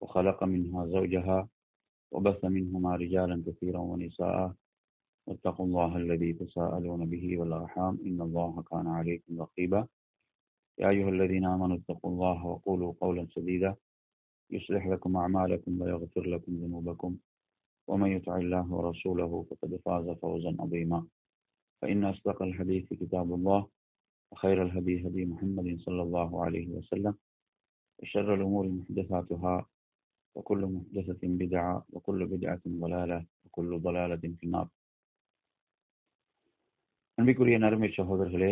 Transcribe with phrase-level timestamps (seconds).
[0.00, 1.48] وخلق منها زوجها
[2.12, 4.54] وبث منهما رجالا كثيرا ونساء.
[5.26, 7.98] واتقوا الله الذي تساءلون به والأرحام.
[8.06, 9.86] إن الله كان عليكم رقيبا.
[10.78, 13.76] يا أيها الذين آمنوا اتقوا الله وقولوا قولا سديدا.
[14.50, 17.16] يصلح لكم أعمالكم ويغفر لكم ذنوبكم.
[17.88, 21.06] ومن يطع الله ورسوله فقد فاز فوزا عظيما.
[21.82, 23.68] فإن أصدق الحديث كتاب الله
[24.32, 27.14] وخير الهدي هدي محمد صلى الله عليه وسلم.
[27.98, 29.66] وشر الأمور محدثاتها
[30.35, 34.67] وكل محدثة بدعة وكل بدعة ضلالة وكل ضلالة في النار
[37.17, 38.51] அன்பிற்குரிய நறுமை சகோதரர்களே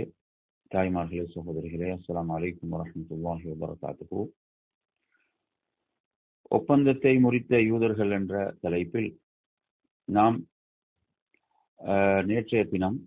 [0.71, 4.19] தாய்மார்களே சகோதரிகளே அஸ்லாம் வலைக்கம் வரமத்துல்லாஹி வபரகாத்துஹு
[6.51, 9.09] ஒப்பந்தத்தை முறித்த யூதர்கள் என்ற தலைப்பில்
[10.07, 10.37] நாம்
[12.25, 12.99] நேற்றைய தினம்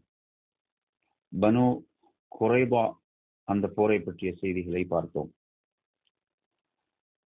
[1.32, 1.64] பனு
[2.32, 2.84] குறைபா
[3.48, 5.30] அந்த போரை பற்றிய செய்திகளை பார்த்தோம்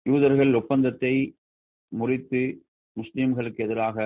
[0.10, 1.14] யூதர்கள் ஒப்பந்தத்தை
[1.92, 2.42] முறித்து
[2.98, 3.98] முஸ்லிம்களுக்கு எதிராக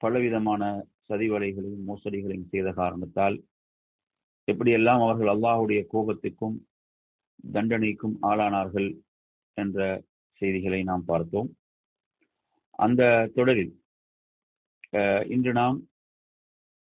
[0.00, 0.62] பலவிதமான
[1.08, 3.36] சதிவலைகளையும் மோசடிகளையும் செய்த காரணத்தால்
[4.48, 6.56] எப்படியெல்லாம் அவர்கள் அல்லாஹுடைய கோபத்துக்கும்
[7.54, 8.88] தண்டனைக்கும் ஆளானார்கள்
[9.56, 9.78] என்ற
[10.42, 11.48] செய்திகளை நாம் பார்த்தோம்.
[12.78, 13.02] அந்த
[13.34, 13.72] தொடரில்
[15.34, 15.76] இன்று நாம்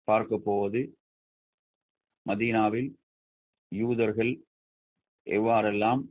[0.08, 0.80] பார்க்க போவது
[2.26, 2.90] மதீனாவில்
[3.72, 4.32] யூதர்கள்
[5.26, 6.02] எவ்வாறெல்லாம்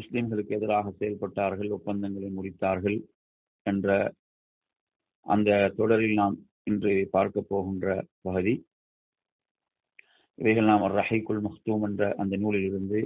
[0.00, 2.98] முஸ்லிம்களுக்கு எதிராக செயல்பட்டார்கள் ஒப்பந்தங்களை முடித்தார்கள்
[3.66, 3.88] என்ற
[5.26, 6.36] அந்த தொடரில் நாம்
[6.70, 7.86] இன்று பார்க்க போகின்ற
[8.26, 8.54] பகுதி.
[10.38, 13.00] இவைகள் நாம் ரஹைக்குல் மக்தூம் என்ற அந்த நூலில் இருந்து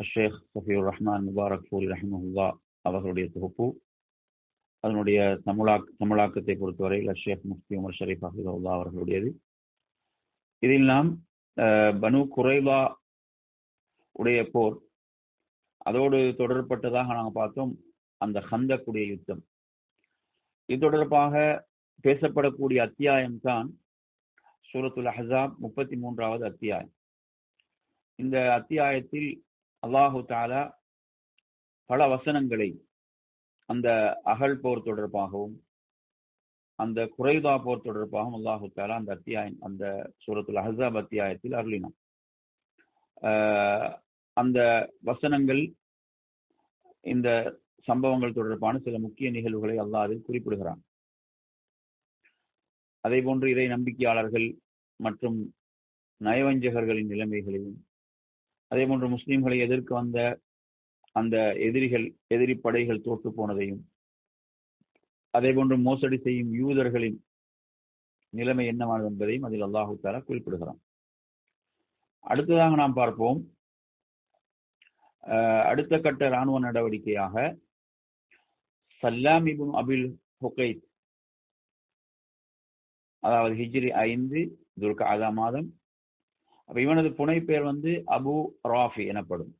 [0.00, 2.46] ஷேக் சஃபியுர் ரஹ்மான் முபாரக் பூரி ரஹ்மஹுல்லா
[2.88, 3.66] அவர்களுடைய தொகுப்பு.
[4.84, 5.18] அதனுடைய
[5.48, 9.30] தமிழாக் தமிழாக்கத்தை பொறுத்தவரையில் ஷேக் முஃப்தி உமர் ஷரீப் ஹஃபிதுல்லா அவர்களுடையது.
[10.62, 11.10] இதில் நாம்
[12.02, 12.80] பனு குறைவா
[14.20, 14.76] உடைய போர்
[15.88, 17.72] அதோடு தொடர்பட்டதாக நாங்கள் பார்த்தோம்
[18.24, 19.42] அந்த ஹந்தக்குடைய யுத்தம்.
[20.68, 21.34] இது தொடர்பாக
[22.04, 23.68] பேசப்படக்கூடிய அத்தியாயம் தான்
[24.68, 26.92] சூரத்துல் அஹாப் முப்பத்தி மூன்றாவது அத்தியாயம்.
[28.18, 29.30] இந்த அத்தியாயத்தில்
[29.82, 30.62] அல்லாஹு தாலா
[31.90, 32.70] பல வசனங்களை
[33.68, 33.88] அந்த
[34.32, 35.56] அகல் போர் தொடர்பாகவும்
[36.78, 39.84] அந்த குறைதா போர் தொடர்பாகவும் அல்லாஹு தாலா அந்த அத்தியாயம் அந்த
[40.24, 41.96] சூரத்துல் அஹாப் அத்தியாயத்தில் அருளினான்.
[44.36, 44.58] அந்த
[45.08, 45.62] வசனங்கள்
[47.04, 47.28] இந்த
[47.88, 50.80] சம்பவங்கள் தொடர்பான சில முக்கிய நிகழ்வுகளை அல்லாஹ் அதில் குறிப்பிடுகிறான்.
[53.04, 54.48] அதே போன்று இறை நம்பிக்கையாளர்கள்
[55.00, 55.38] மற்றும்
[56.20, 57.78] நயவஞ்சகர்களின் நிலைமைகளையும்
[58.72, 60.18] அதே போன்று முஸ்லிம்களை எதிர்க்க வந்த
[61.16, 61.36] அந்த
[61.68, 63.82] எதிரிகள் எதிரி படைகள் தோற்று போனதையும்
[65.34, 67.18] அதே போன்று மோசடி செய்யும் யூதர்களின்
[68.32, 70.80] நிலைமை என்னவானது என்பதையும் அதில் அல்லாஹு தாலா குறிப்பிடுகிறான்.
[72.24, 73.40] அடுத்ததாக நாம் பார்ப்போம்
[75.64, 77.34] அடுத்த கட்ட இராணுவ நடவடிக்கையாக
[79.02, 80.06] சல்லாம் இபுன் அபில்
[80.40, 80.82] ஹுகைத்
[83.22, 84.40] அதாவது ஹிஜ்ரி ஐந்து
[84.80, 85.68] துர்கா அதா மாதம்.
[86.68, 88.34] அப்ப இவனது புனை பெயர் வந்து அபு
[88.68, 89.52] ராஃபி எனப்படும்.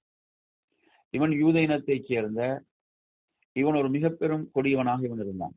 [1.14, 2.40] இவன் யூத இனத்தைச் சேர்ந்த
[3.56, 5.54] இவன் ஒரு மிக பெரும் கொடியவனாக இவன் இருந்தான்.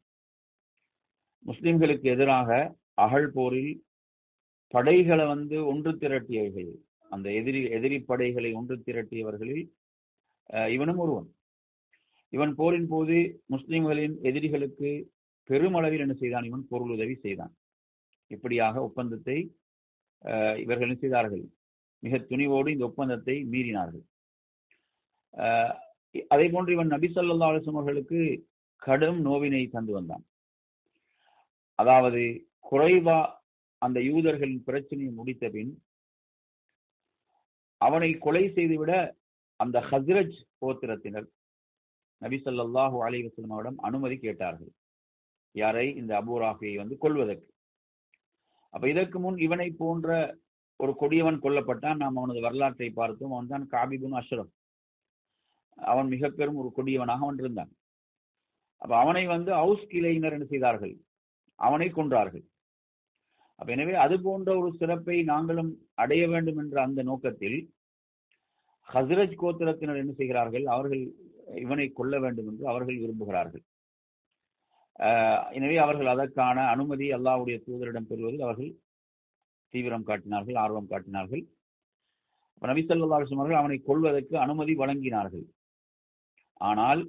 [1.45, 2.49] முஸ்லிம்களுக்கு எதிராக
[2.93, 3.73] அகழ் போரில்
[4.73, 6.71] படைகளை வந்து ஒன்று திரட்டியவர்கள்.
[7.09, 9.65] அந்த எதிரி எதிரி படைகளை ஒன்று திரட்டியவர்களில்
[10.75, 11.27] இவனும் ஒருவன்.
[12.33, 13.17] இவன் போரின் போது
[13.53, 14.89] முஸ்லிம்களின் எதிரிகளுக்கு
[15.49, 16.47] பெருமளவில் என்ன செய்தான்?
[16.49, 17.53] இவன் பொருள் உதவி செய்தான்.
[18.31, 19.37] இப்படியாக ஒப்பந்தத்தை
[20.63, 21.45] இவர்கள் என்ன செய்தார்கள்?
[22.03, 24.05] மிக துணிவோடு இந்த ஒப்பந்தத்தை மீறினார்கள்.
[26.33, 28.19] அதே போன்று இவன் நபி சொல்லா அவர்களுக்கு
[28.81, 30.23] கடும் நோவினை தந்து வந்தான்.
[31.79, 32.21] அதாவது
[32.69, 33.19] குறைவா
[33.81, 35.71] அந்த யூதர்களின் பிரச்சனையை முடித்த பின்
[37.81, 38.91] அவனை கொலை செய்துவிட
[39.59, 41.27] அந்த ஹஸ்ரஜ் கோத்திரத்தினர்
[42.21, 44.71] நபி சொல்லாஹூ அலி வஸ்லமாவிடம் அனுமதி கேட்டார்கள்.
[45.55, 45.85] யாரை?
[45.99, 47.49] இந்த அபூராஃபியை வந்து கொள்வதற்கு
[48.73, 50.09] அப்ப இதற்கு முன் இவனை போன்ற
[50.79, 51.99] ஒரு கொடியவன் கொல்லப்பட்டான்.
[52.01, 53.33] நாம் அவனது வரலாற்றை பார்த்தோம்.
[53.35, 54.51] அவன் தான் காபிபுன் அஷ்ரப்.
[55.77, 57.71] அவன் மிக பெரும் ஒரு கொடியவனாக அவன் இருந்தான்.
[58.81, 60.93] அப்ப அவனை வந்து ஹவுஸ் கிளையினர் என்ன செய்தார்கள்?
[61.59, 62.45] அவனை கொன்றார்கள்.
[63.59, 65.71] அப்ப எனவே அது போன்ற ஒரு சிறப்பை நாங்களும்
[66.03, 67.57] அடைய வேண்டும் என்ற அந்த நோக்கத்தில்
[68.89, 70.65] ஹசரஜ் கோத்திரத்தினர் என்ன செய்கிறார்கள்?
[70.75, 71.03] அவர்கள்
[71.63, 73.63] இவனை கொல்ல வேண்டும் என்று அவர்கள் விரும்புகிறார்கள்.
[75.57, 78.71] எனவே அவர்கள் அதற்கான அனுமதி அல்லாவுடைய தூதரிடம் பெறுவதில் அவர்கள்
[79.73, 81.43] தீவிரம் காட்டினார்கள் ஆர்வம் காட்டினார்கள்.
[82.61, 85.45] நபிசல்லா அவர்கள் அவனை கொள்வதற்கு அனுமதி வழங்கினார்கள்.
[86.61, 87.01] ஆனால்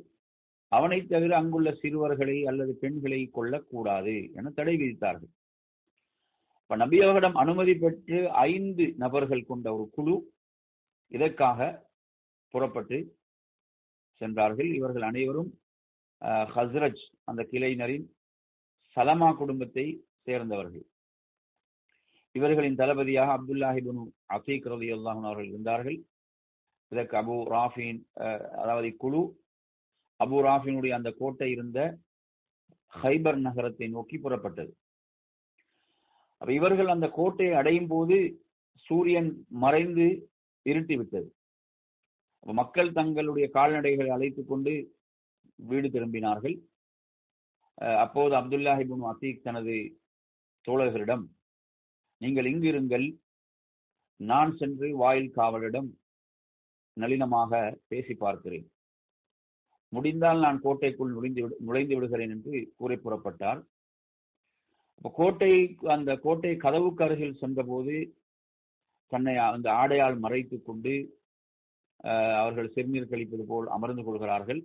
[0.73, 5.33] அவனை தவிர அங்குள்ள சிறுவர்களை அல்லது பெண்களை கொல்லக்கூடாது என தடை விதித்தார்கள்.
[6.63, 8.19] இப்ப நபி அவர்களிடம் அனுமதி பெற்று
[8.51, 10.15] ஐந்து நபர்கள் கொண்ட ஒரு குழு
[11.13, 11.61] இதற்காக
[12.55, 12.99] புறப்பட்டு
[14.21, 14.69] சென்றார்கள்.
[14.79, 15.51] இவர்கள் அனைவரும்
[16.55, 18.07] ஹஸ்ரஜ் அந்த கிளையினரின்
[18.97, 19.87] சலமா குடும்பத்தை
[20.27, 20.85] சேர்ந்தவர்கள்.
[22.35, 24.01] இவர்களின் தளபதியாக அப்துல்லாஹிபுன்
[24.37, 25.99] அசீக் ரவி அல்லாஹன் அவர்கள் இருந்தார்கள்.
[26.93, 28.01] இதற்கு அபு ராஃபின்
[28.63, 29.23] அதாவது குழு
[30.21, 31.79] அபு ராஃபினுடைய அந்த கோட்டை இருந்த
[32.93, 34.73] ஹைபர் நகரத்தை நோக்கி புறப்பட்டது.
[36.41, 38.17] அப்ப இவர்கள் அந்த கோட்டையை அடையும் போது
[38.87, 39.31] சூரியன்
[39.65, 40.07] மறைந்து
[40.71, 41.29] இருட்டி விட்டது.
[42.61, 44.73] மக்கள் தங்களுடைய கால்நடைகளை அழைத்து கொண்டு
[45.69, 46.57] வீடு திரும்பினார்கள்.
[48.05, 49.75] அப்போது அப்துல்லாஹிபின் அசீக் தனது
[50.65, 51.25] தோழர்களிடம்
[52.21, 53.07] நீங்கள் இங்கிருங்கள்
[54.21, 55.89] நான் சென்று வாயில் காவலிடம்
[56.97, 57.53] நளினமாக
[57.91, 58.67] பேசி பார்க்கிறேன்.
[59.93, 63.61] முடிந்தால் நான் கோட்டைக்குள் நுழைந்து நுழைந்து விடுகிறேன் என்று கூறி புறப்பட்டார்.
[65.19, 65.53] கோட்டை
[65.95, 67.95] அந்த கோட்டை கதவுக்கு அருகில் சென்றபோது
[69.13, 70.95] தன்னை அந்த ஆடையால் மறைத்து கொண்டு
[72.41, 74.61] அவர்கள் சிறுநீர் கழிப்பது போல் அமர்ந்து கொள்கிறார்கள்.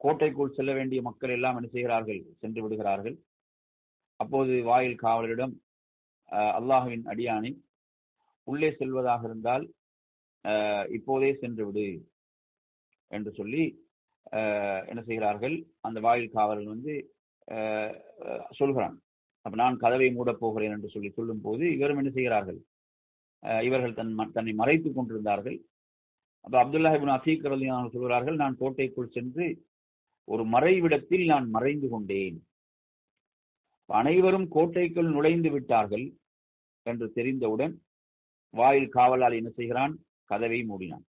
[0.00, 2.20] கோட்டைக்குள் செல்ல வேண்டிய மக்கள் எல்லாம் என்ன செய்கிறார்கள்?
[2.40, 3.16] சென்று விடுகிறார்கள்.
[4.20, 5.54] அப்போது வாயில் காவலரிடம்
[6.58, 7.52] அல்லாஹுவின் அடியானை
[8.46, 9.64] உள்ளே செல்வதாக இருந்தால்
[10.96, 11.86] இப்போதே சென்று விடு
[13.10, 13.64] என்று சொல்லி
[14.90, 15.56] என்ன செய்கிறார்கள்?
[15.86, 16.94] அந்த வாயில் காவலன் வந்து
[18.58, 18.96] சொல்கிறான்.
[19.44, 22.60] அப்ப நான் கதவை மூடப் போகிறேன் என்று சொல்லி சொல்லும் போது இவரும் என்ன செய்கிறார்கள்?
[23.42, 25.58] இவர்கள் தன் தன்னை மறைத்துக் கொண்டிருந்தார்கள்.
[26.44, 29.46] அப்ப அப்துல்லாஹிபின் அசீக் ரலியான் சொல்கிறார்கள் நான் கோட்டைக்குள் சென்று
[30.28, 32.38] ஒரு மறைவிடத்தில் நான் மறைந்து கொண்டேன்.
[33.88, 36.06] அனைவரும் கோட்டைக்குள் நுழைந்து விட்டார்கள்
[36.86, 37.74] என்று தெரிந்தவுடன்
[38.54, 39.94] வாயில் காவலால் என்ன செய்கிறான்?
[40.30, 41.04] கதவை மூடினான்.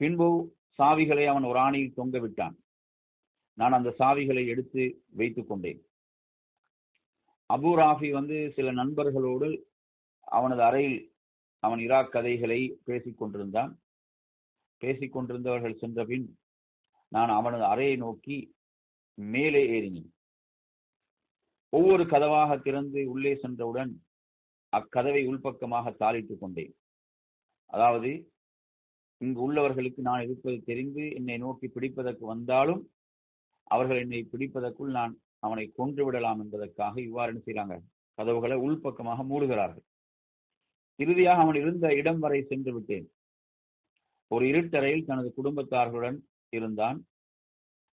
[0.00, 0.28] பின்பு
[0.78, 2.56] சாவிகளை அவன் ஒரு ஆணையில் தொங்க விட்டான்.
[3.58, 4.82] நான் அந்த சாவிகளை எடுத்து
[5.18, 5.80] வைத்துக் கொண்டேன்.
[7.50, 9.48] அபு ராஃபி வந்து சில நண்பர்களோடு
[10.20, 10.98] அவனது அறையில்
[11.58, 13.72] அவன் இராக் கதைகளை பேசிக் கொண்டிருந்தான்.
[14.78, 15.78] சென்றபின் கொண்டிருந்தவர்கள்
[17.08, 18.36] நான் அவனது அறையை நோக்கி
[19.14, 20.10] மேலே ஏறினேன்.
[21.68, 23.92] ஒவ்வொரு கதவாக திறந்து உள்ளே சென்றவுடன்
[24.76, 26.74] அக்கதவை உள்பக்கமாக தாளிட்டுக் கொண்டேன்.
[27.66, 28.32] அதாவது
[29.20, 32.90] இங்கு உள்ளவர்களுக்கு நான் இருப்பது தெரிந்து என்னை நோக்கி பிடிப்பதற்கு வந்தாலும்
[33.62, 37.76] அவர்கள் என்னை பிடிப்பதற்குள் நான் அவனை கொன்று விடலாம் என்பதற்காக இவ்வாறு என்ன செய்யறாங்க
[38.18, 39.86] கதவுகளை உள்பக்கமாக மூடுகிறார்கள்.
[40.98, 43.06] இறுதியாக அவன் இருந்த இடம் வரை சென்று விட்டேன்.
[44.30, 46.18] ஒரு இருட்டறையில் தனது குடும்பத்தார்களுடன்
[46.52, 46.98] இருந்தான்.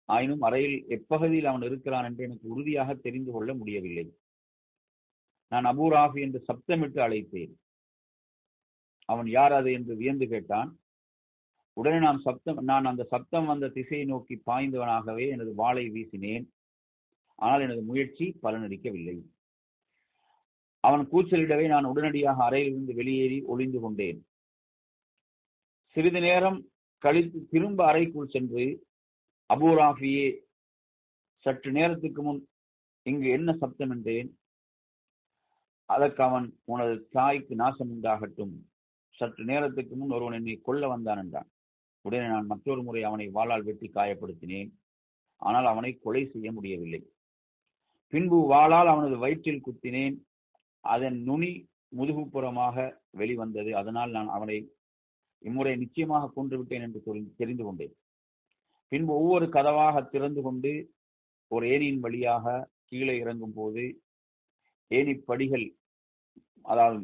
[0.08, 4.06] ஆயினும் அறையில் எப்பகுதியில் அவன் இருக்கிறான் என்று எனக்கு உறுதியாக தெரிந்து கொள்ள முடியவில்லை.
[5.52, 7.52] நான் அபூராஃபி என்று சப்தமிட்டு அழைத்தேன்.
[9.08, 10.70] அவன் யார் அது என்று வியந்து கேட்டான்.
[11.76, 16.44] உடனே நான் சப்தம் நான் அந்த சப்தம் வந்த திசையை நோக்கி பாய்ந்தவனாகவே எனது வாளை வீசினேன்.
[17.42, 19.16] ஆனால் எனது முயற்சி பலனளிக்கவில்லை.
[20.84, 24.20] அவன் கூச்சலிடவே நான் உடனடியாக அறையிலிருந்து வெளியேறி ஒளிந்து கொண்டேன்.
[25.96, 26.58] சிறிது நேரம்
[27.02, 28.64] கழித்து திரும்ப அறைக்குள் சென்று
[29.50, 30.26] அபூராஃபியே
[31.46, 32.40] சற்று நேரத்துக்கு முன்
[33.06, 33.90] இங்கு என்ன சப்தம்?
[33.90, 34.28] என்றேன்.
[35.88, 38.54] அதற்கு அவன் உனது தாய்க்கு நாசம் உண்டாகட்டும்.
[39.18, 41.48] சற்று நேரத்துக்கு முன் ஒருவன் என்னை கொல்ல வந்தான் என்றான்.
[42.04, 44.70] உடனே நான் மற்றொரு முறை அவனை வாளால் வெட்டி காயப்படுத்தினேன்.
[45.42, 47.02] ஆனால் அவனை கொலை செய்ய முடியவில்லை.
[48.12, 50.16] பின்பு வாளால் அவனது வயிற்றில் குத்தினேன்.
[50.84, 51.52] அதன் நுனி
[51.98, 52.76] முதுகுப்புறமாக
[53.20, 53.70] வெளிவந்தது.
[53.80, 54.58] அதனால் நான் அவனை
[55.42, 57.00] இம்முறை நிச்சயமாக கொன்று விட்டேன் என்று
[57.40, 57.94] தெரிந்து கொண்டேன்.
[58.92, 60.72] பின்பு ஒவ்வொரு கதவாக திறந்து கொண்டு
[61.50, 62.46] ஒரு ஏனியின் வழியாக
[62.88, 63.84] கீழே இறங்கும் போது
[64.90, 65.66] ஏனி படிகள்
[66.72, 66.98] அதாவது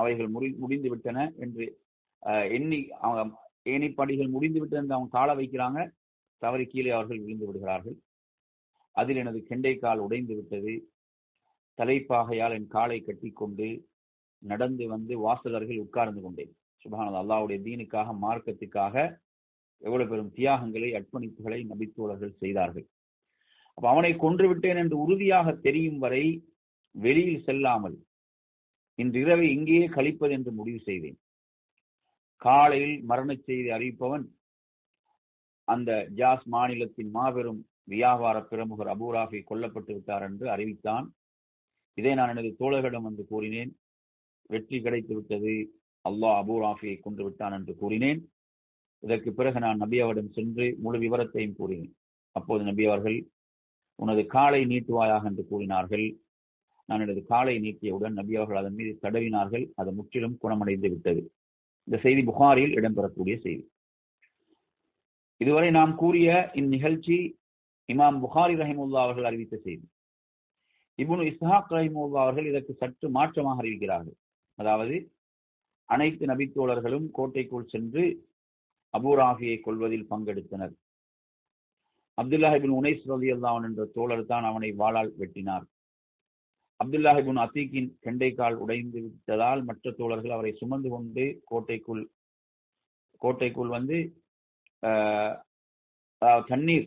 [0.00, 1.64] அவைகள் முடி முடிந்து விட்டன என்று
[2.56, 3.22] எண்ணி அவங்க
[3.72, 5.80] ஏனிப்படிகள் முடிந்து விட்டு என்று அவங்க கால வைக்கிறாங்க.
[6.42, 7.96] தவறி கீழே அவர்கள் விழுந்து விடுகிறார்கள்.
[9.00, 10.74] அதில் எனது கெண்டை கால் உடைந்து விட்டது.
[11.78, 13.68] தலைப்பாகையால் என் காலை கட்டி கொண்டு
[14.42, 16.52] நடந்து வந்து வாசகர்கள் உட்கார்ந்து கொண்டேன்.
[16.82, 18.94] சுபானது அல்லாவுடைய தீனுக்காக மார்க்கத்துக்காக
[19.82, 22.86] எவ்வளவு பெரும் தியாகங்களை அர்ப்பணிப்புகளை நபித்தோழர்கள் செய்தார்கள்.
[23.78, 26.24] அப்ப அவனை கொன்று விட்டேன் என்று உறுதியாக தெரியும் வரை
[26.94, 27.96] வெளியில் செல்லாமல்
[28.98, 31.18] இன்று இரவை இங்கேயே கழிப்பது என்று முடிவு செய்தேன்.
[32.42, 34.24] காலையில் மரண செய்தி அறிவிப்பவன்
[35.68, 35.90] அந்த
[36.20, 37.60] ஜாஸ் மாநிலத்தின் மாபெரும்
[37.92, 41.06] வியாபார பிரமுகர் அபூராஃபி கொல்லப்பட்டு விட்டார் என்று அறிவித்தான்.
[41.98, 43.70] இதை நான் எனது தோழர்களிடம் வந்து கூறினேன்.
[44.50, 45.54] வெற்றி கிடைத்து விட்டது.
[46.04, 48.20] அல்லாஹ் அபூராஃபியை கொண்டு விட்டான் என்று கூறினேன்.
[49.02, 51.92] இதற்கு பிறகு நான் நபி அவரிடம் சென்று முழு விவரத்தையும் கூறினேன்.
[52.36, 53.18] அப்போது நபி அவர்கள்
[53.98, 56.06] உனது காலை நீட்டுவாயாக என்று கூறினார்கள்.
[56.88, 59.64] நான் எனது காலை நீட்டியவுடன் நபி அவர்கள் அதன் மீது தடவினார்கள்.
[59.74, 61.22] அது முற்றிலும் குணமடைந்து விட்டது.
[61.88, 63.64] இந்த செய்தி புகாரில் இடம்பெறக்கூடிய செய்தி.
[65.40, 67.18] இதுவரை நாம் கூறிய இந்நிகழ்ச்சி
[67.88, 69.86] இமாம் புகாரி ரஹிமுல்லா அவர்கள் அறிவித்த செய்தி.
[70.98, 74.18] இபுனு இஸ்ஹாக் ரஹிமுல்லா அவர்கள் இதற்கு சற்று மாற்றமாக அறிவிக்கிறார்கள்.
[74.58, 74.96] அதாவது
[75.88, 78.04] அனைத்து நபித்தோழர்களும் கோட்டைக்குள் சென்று
[78.94, 80.74] அபூராஃபியை கொள்வதில் பங்கெடுத்தனர்.
[82.18, 85.66] அப்துல்லாஹிபின் உனைஸ் ரவி அல்லாவன் என்ற தோழர் தான் அவனை வாளால் வெட்டினார்.
[86.80, 92.02] அப்துல்லாஹிபின் அத்தீக்கின் கெண்டைக்கால் உடைந்து விட்டதால் மற்ற தோழர்கள் அவரை சுமந்து கொண்டு கோட்டைக்குள்
[93.22, 93.96] கோட்டைக்குள் வந்து
[96.50, 96.86] தண்ணீர்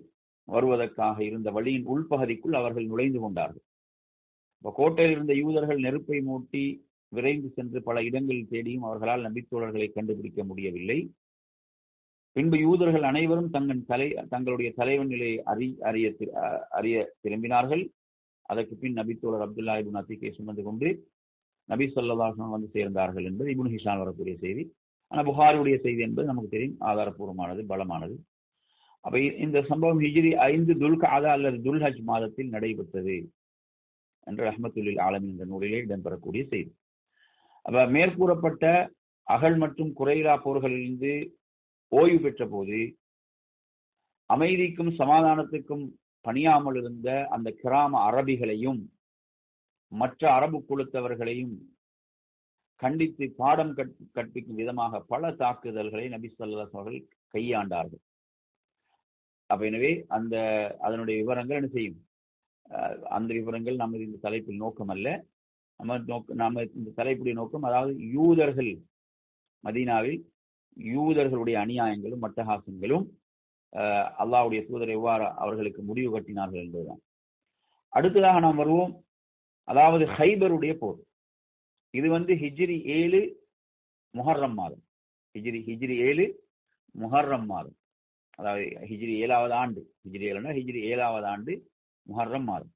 [0.56, 3.66] வருவதற்காக இருந்த வழியின் உள்பகுதிக்குள் அவர்கள் நுழைந்து கொண்டார்கள்.
[4.58, 6.64] இப்போ கோட்டையில் இருந்த யூதர்கள் நெருப்பை மூட்டி
[7.12, 11.00] விரைந்து சென்று பல இடங்களில் தேடியும் அவர்களால் நபித்தோழர்களை கண்டுபிடிக்க முடியவில்லை.
[12.36, 16.10] பின்பு யூதர்கள் அனைவரும் தங்கள் தலை தங்களுடைய தலைவன் நிலையை அறி அறிய
[16.80, 17.84] அறிய திரும்பினார்கள்.
[18.52, 20.90] அதற்கு பின் நபித்தோழர் அப்துல்லா இபுன் அத்திகை சுமந்து கொண்டு
[21.70, 24.64] நபி சொல்லாசனம் வந்து சேர்ந்தார்கள் என்பது இபுன் ஹிஷான் வரக்கூடிய செய்தி.
[25.12, 28.16] ஆனால் புகாருடைய செய்தி என்பது நமக்கு தெரியும் ஆதாரப்பூர்வமானது பலமானது.
[29.06, 33.18] அப்ப இந்த சம்பவம் ஹிஜ்ரி ஐந்து துல்காதா அல்லது துல்ஹஜ் மாதத்தில் நடைபெற்றது
[34.28, 36.72] என்று ரஹமத்துல்லில் ஆலம் என்ற நூலிலே இடம்பெறக்கூடிய செய்தி.
[37.66, 38.66] அப்ப மேற்கூறப்பட்ட
[39.28, 41.12] அகல் மற்றும் குறையிலா போர்களிலிருந்து
[41.92, 42.80] ஓய்வு பெற்ற போது
[44.30, 45.84] அமைதிக்கும் சமாதானத்துக்கும்
[46.26, 48.82] பணியாமல் இருந்த அந்த கிராம அரபிகளையும்
[49.92, 51.56] மற்ற அரபு குலத்தவர்களையும்
[52.82, 53.74] கண்டித்து பாடம்
[54.18, 57.02] கற்பிக்கும் விதமாக பல தாக்குதல்களை நபி சொல்லா அவர்கள்
[57.34, 58.04] கையாண்டார்கள்.
[59.52, 60.36] அப்ப எனவே அந்த
[60.86, 62.00] அதனுடைய விவரங்கள் என்ன செய்யும்?
[63.18, 65.08] அந்த விவரங்கள் நமது இந்த தலைப்பில் நோக்கம் அல்ல.
[65.80, 68.72] நம்ம நோக்க நாம இந்த தலைப்புடைய நோக்கம் அதாவது யூதர்கள்
[69.64, 70.20] மதீனாவில்
[70.78, 73.06] யூதர்களுடைய அநியாயங்களும் மட்டஹாசங்களும்
[74.22, 77.02] அல்லாவுடைய தூதர் எவ்வாறு அவர்களுக்கு முடிவு கட்டினார்கள் என்பதுதான்.
[77.94, 78.94] அடுத்ததாக நாம் வருவோம்.
[79.68, 81.00] அதாவது ஹைபருடைய போர்.
[81.94, 83.22] இது வந்து ஹிஜ்ரி ஏழு
[84.14, 84.84] முஹர்ரம் மாதம்.
[85.36, 86.26] ஹிஜ்ரி ஹிஜ்ரி ஏழு
[86.96, 87.78] முஹர்ரம் மாதம்.
[88.42, 89.82] அதாவது ஹிஜ்ரி ஏழாவது ஆண்டு.
[90.06, 91.54] ஹிஜ்ரி ஏழுனா ஹிஜ்ரி ஏழாவது ஆண்டு
[92.08, 92.74] முஹர்ரம் மாதம்.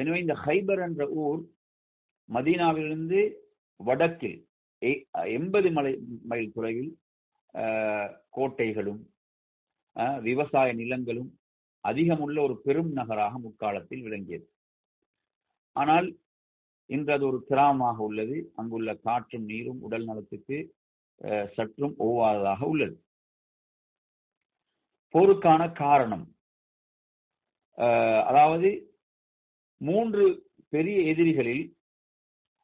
[0.00, 1.42] எனவே இந்த ஹைபர் என்ற ஊர்
[2.28, 3.20] மதீனாவிலிருந்து
[3.80, 4.38] வடக்கில்
[5.38, 5.92] எண்பது மலை
[6.30, 6.92] மைல் தொலைவில்
[8.36, 9.02] கோட்டைகளும்
[10.28, 11.30] விவசாய நிலங்களும்
[11.84, 14.46] அதிகமுள்ள ஒரு பெரும் நகராக முற்காலத்தில் விளங்கியது.
[15.76, 16.08] ஆனால்
[16.90, 18.36] இன்று அது ஒரு கிராமமாக உள்ளது.
[18.60, 20.58] அங்குள்ள காற்றும் நீரும் உடல் நலத்துக்கு
[21.56, 22.96] சற்றும் ஒவ்வாததாக உள்ளது.
[25.14, 26.26] போருக்கான காரணம்.
[28.28, 28.70] அதாவது
[29.80, 30.24] மூன்று
[30.74, 31.64] பெரிய எதிரிகளில்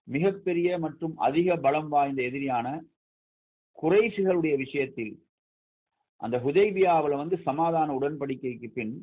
[0.09, 2.67] மிகப்பெரிய மற்றும் அதிக பலம் வாய்ந்த எதிரியான
[3.79, 5.13] குறைசிகளுடைய விஷயத்தில்
[6.21, 8.95] அந்த ஹுதைபியாவில் வந்து சமாதான உடன்படிக்கைக்கு பின்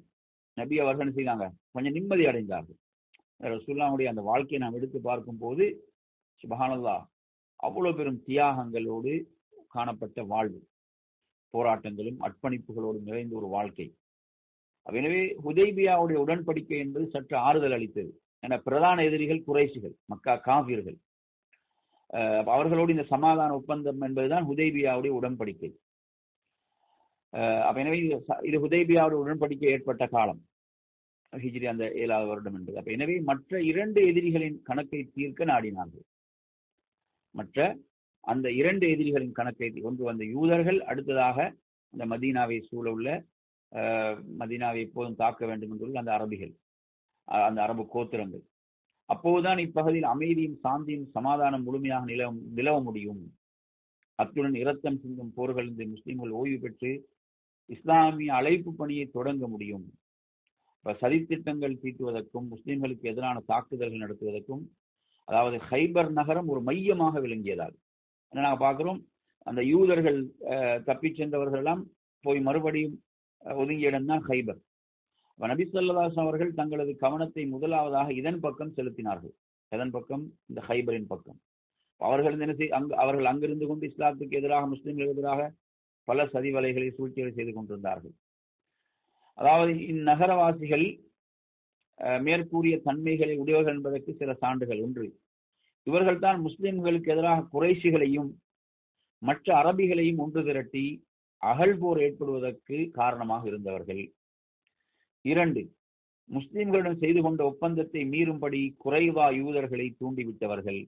[0.58, 1.46] நபி அவர்கள் செய்தாங்க?
[1.74, 2.80] கொஞ்சம் நிம்மதி அடைந்தார்கள்.
[3.40, 5.66] ரசூல்லாவுடைய அந்த வாழ்க்கையை நாம் எடுத்து பார்க்கும் போது
[6.42, 6.98] சுபஹானல்லா
[7.68, 9.14] அவ்வளவு பெரும் தியாகங்களோடு
[9.76, 10.60] காணப்பட்ட வாழ்வு.
[11.54, 13.88] போராட்டங்களும் அர்ப்பணிப்புகளோடு நிறைந்த ஒரு வாழ்க்கை.
[14.88, 18.12] எனவே ஹுதைபியாவுடைய உடன்படிக்கை என்பது சற்று ஆறுதல் அளித்தது.
[18.46, 20.98] என பிரதான எதிரிகள் குறைசிகள் மக்கா காவியர்கள்
[22.54, 25.70] அவர்களோடு இந்த சமாதான ஒப்பந்தம் என்பதுதான் ஹுதைபியாவுடைய உடன்படிக்கை.
[27.68, 27.98] அப்ப எனவே
[28.50, 30.40] இது ஹுதைபியாவுடைய உடன்படிக்கை ஏற்பட்ட காலம்.
[31.34, 32.78] ஹிஜ்ரி அந்த ஏழாவது வருடம் என்பது.
[32.82, 36.06] அப்ப எனவே மற்ற இரண்டு எதிரிகளின் கணக்கை தீர்க்க நாடினார்கள்.
[37.36, 37.68] மற்ற
[38.28, 41.38] அந்த இரண்டு எதிரிகளின் கணக்கை ஒன்று வந்த யூதர்கள் அடுத்ததாக
[41.94, 43.10] அந்த மதீனாவை சூழ உள்ள
[44.42, 46.54] மதீனாவை எப்போதும் தாக்க வேண்டும் என்று அந்த அரபிகள்
[47.48, 48.44] அந்த அரபு கோத்திரங்கள்.
[49.10, 53.22] அப்போதுதான் இப்பகுதியில் அமைதியும் சாந்தியும் சமாதானம் முழுமையாக நிலவ நிலவ முடியும்.
[54.20, 56.92] அத்துடன் இரத்தம் சிந்தும் போர்கள் இந்த முஸ்லிம்கள் ஓய்வு பெற்று
[57.70, 59.86] இஸ்லாமிய அழைப்பு பணியை தொடங்க முடியும்.
[60.78, 64.64] இப்ப சதித்திட்டங்கள் தீட்டுவதற்கும் முஸ்லிம்களுக்கு எதிரான தாக்குதல்கள் நடத்துவதற்கும்
[65.28, 67.76] அதாவது ஹைபர் நகரம் ஒரு மையமாக விளங்கியதால்
[68.34, 69.00] நாங்கள் பார்க்குறோம்?
[69.50, 70.20] அந்த யூதர்கள்
[70.88, 71.84] தப்பிச் சென்றவர்கள் எல்லாம்
[72.26, 72.96] போய் மறுபடியும்
[73.62, 74.60] ஒதுங்கிய இடம் தான் ஹைபர்.
[75.40, 79.34] நபி சொல்லதாஸ் அவர்கள் தங்களது கவனத்தை முதலாவதாக இதன் பக்கம் செலுத்தினார்கள்.
[79.76, 80.24] எதன் பக்கம்?
[80.50, 81.40] இந்த ஹைபரின் பக்கம்.
[82.02, 85.42] அவர்கள் என்ன செய் அங்கு அவர்கள் அங்கிருந்து கொண்டு இஸ்லாத்துக்கு எதிராக முஸ்லிம்களுக்கு எதிராக
[86.08, 88.16] பல சதிவலைகளை சூழ்ச்சிகளை செய்து கொண்டிருந்தார்கள்.
[89.38, 90.86] அதாவது இந்நகரவாசிகள்
[92.26, 94.82] மேற்கூறிய தன்மைகளை உடையவர்கள் என்பதற்கு சில சான்றுகள்.
[94.86, 95.06] ஒன்று
[95.88, 98.30] இவர்கள் தான் முஸ்லிம்களுக்கு எதிராக குறைசிகளையும்
[99.22, 100.86] மற்ற அரபிகளையும் ஒன்று திரட்டி
[101.42, 104.04] அகல் போர் ஏற்படுவதற்கு காரணமாக இருந்தவர்கள்.
[105.26, 105.62] இரண்டு
[106.30, 110.82] முஸ்லிம்களிடம் செய்து கொண்ட ஒப்பந்தத்தை மீறும்படி குறைவா யூதர்களை தூண்டிவிட்டவர்கள்.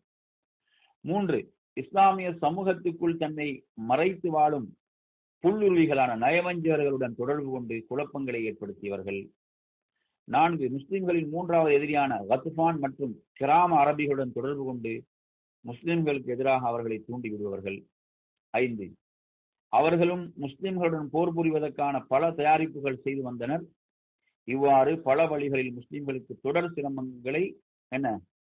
[1.06, 1.40] மூன்று
[1.74, 3.50] இஸ்லாமிய சமூகத்துக்குள் தன்னை
[3.90, 4.68] மறைத்து வாழும்
[5.44, 9.22] புல்லுருவிகளான நயவஞ்சகர்களுடன் தொடர்பு கொண்டு குழப்பங்களை ஏற்படுத்தியவர்கள்.
[10.34, 14.92] நான்கு முஸ்லிம்களின் மூன்றாவது எதிரியான வத்துஃபான் மற்றும் கிராம அரபிகளுடன் தொடர்பு கொண்டு
[15.66, 17.78] முஸ்லிம்களுக்கு எதிராக அவர்களை தூண்டி விடுபவர்கள்.
[18.54, 18.86] ஐந்து.
[19.74, 23.64] அவர்களும் முஸ்லிம்களுடன் போர் புரிவதற்கான பல தயாரிப்புகள் செய்து வந்தனர்.
[24.48, 27.44] இவ்வாறு பல வழிகளில் முஸ்லிம்களுக்கு தொடர் சிரமங்களை
[27.92, 28.08] என்ன?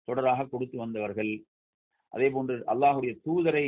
[0.08, 1.32] தொடராக கொடுத்து வந்தவர்கள்.
[2.14, 3.66] அதே போன்று அல்லாஹுடைய தூதரை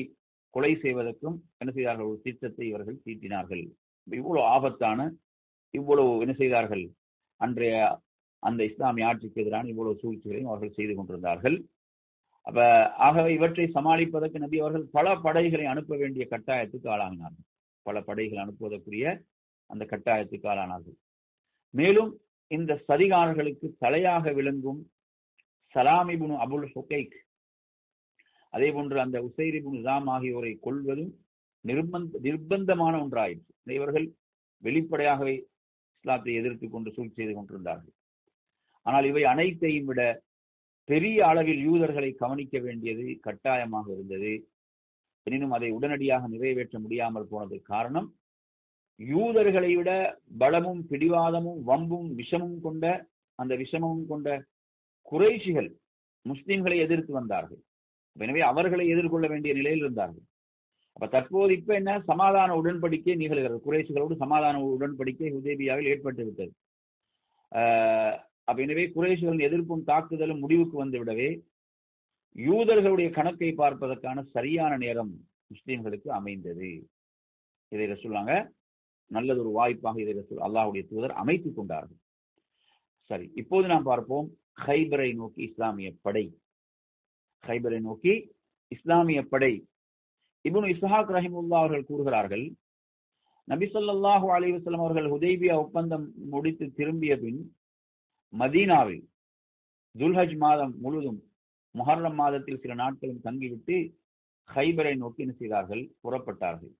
[0.53, 2.05] கொலை செய்வதற்கும் என்ன செய்தார்கள்?
[2.05, 3.63] ஒரு திட்டத்தை இவர்கள் தீட்டினார்கள்.
[4.07, 4.99] இவ்வளவு ஆபத்தான
[5.73, 6.85] இவ்வளவு என்ன செய்தார்கள்?
[7.41, 7.75] அன்றைய
[8.43, 11.57] அந்த இஸ்லாமிய ஆட்சிக்கு எதிரான இவ்வளவு சூழ்ச்சிகளையும் அவர்கள் செய்து கொண்டிருந்தார்கள்.
[12.47, 12.59] அப்ப
[12.97, 17.45] ஆகவே இவற்றை சமாளிப்பதற்கு நபி அவர்கள் பல படைகளை அனுப்ப வேண்டிய கட்டாயத்துக்கு ஆளாகினார்கள்
[17.85, 19.05] பல படைகள் அனுப்புவதற்குரிய
[19.69, 20.97] அந்த கட்டாயத்துக்கு ஆளானார்கள்.
[21.73, 22.11] மேலும்
[22.51, 24.79] இந்த சதிகாரர்களுக்கு தலையாக விளங்கும்
[25.75, 27.17] சலாமிபுனு அபுல் ஹொகைக்
[28.53, 31.11] அதே போன்று அந்த உசைரிபுன் இசாம் ஆகியோரை கொள்வதும்
[31.65, 33.51] நிர்பந்த நிர்பந்தமான ஒன்றாயிற்று.
[33.77, 34.07] இவர்கள்
[34.63, 35.35] வெளிப்படையாகவே
[36.09, 37.95] இஸ்லாத்தை எதிர்த்து கொண்டு சூழ் செய்து கொண்டிருந்தார்கள்.
[38.85, 40.01] ஆனால் இவை அனைத்தையும் விட
[40.89, 44.31] பெரிய அளவில் யூதர்களை கவனிக்க வேண்டியது கட்டாயமாக இருந்தது.
[45.27, 48.07] எனினும் அதை உடனடியாக நிறைவேற்ற முடியாமல் போனது காரணம்
[48.99, 49.91] யூதர்களை விட
[50.43, 52.85] பலமும் பிடிவாதமும் வம்பும் விஷமும் கொண்ட
[53.39, 54.29] அந்த விஷமும் கொண்ட
[55.11, 55.69] குறைஷிகள்
[56.25, 57.61] முஸ்லிம்களை எதிர்த்து வந்தார்கள்.
[58.15, 60.25] எனவே அவர்களை எதிர்கொள்ள வேண்டிய நிலையில் இருந்தார்கள்.
[60.99, 61.91] அப்ப தற்போது இப்ப என்ன?
[62.07, 63.57] சமாதான உடன்படிக்கை நிகழ்கிறது.
[63.65, 66.51] குறைசிகளோடு சமாதான உடன்படிக்கை உதேபியாவில் ஏற்பட்டுவிட்டது
[68.49, 71.29] அப்ப எனவே குறைசிகளின் எதிர்ப்பும் தாக்குதலும் முடிவுக்கு வந்துவிடவே
[72.35, 75.13] யூதர்களுடைய கணக்கை பார்ப்பதற்கான சரியான நேரம்
[75.51, 76.69] முஸ்லீம்களுக்கு அமைந்தது.
[77.71, 78.33] இதை சொல்லுவாங்க
[79.11, 80.13] நல்லதொரு வாய்ப்பாக இதை
[80.47, 82.01] அல்லாஹுடைய தூதர் அமைத்துக் கொண்டார்கள்.
[83.09, 84.29] சரி இப்போது நாம் பார்ப்போம்
[84.65, 86.25] ஹைபரை நோக்கி இஸ்லாமிய படை.
[87.43, 88.15] ஹைபரை நோக்கி
[88.67, 89.53] இஸ்லாமிய படை
[90.49, 92.45] இபுன் இஸ்ஹாக் ரஹிமுல்லா அவர்கள் கூறுகிறார்கள்
[93.47, 97.39] நபி சொல்லாஹு அலிவசலம் அவர்கள் ஹுதைபியா ஒப்பந்தம் முடித்து திரும்பிய பின்
[98.33, 99.05] மதீனாவில்
[99.95, 101.19] துல்ஹஜ் மாதம் முழுதும்
[101.75, 103.75] முஹர்ரம் மாதத்தில் சில நாட்களும் தங்கிவிட்டு
[104.49, 105.81] ஹைபரை நோக்கி என்ன செய்தார்கள்?
[106.03, 106.71] புறப்பட்டார்கள்.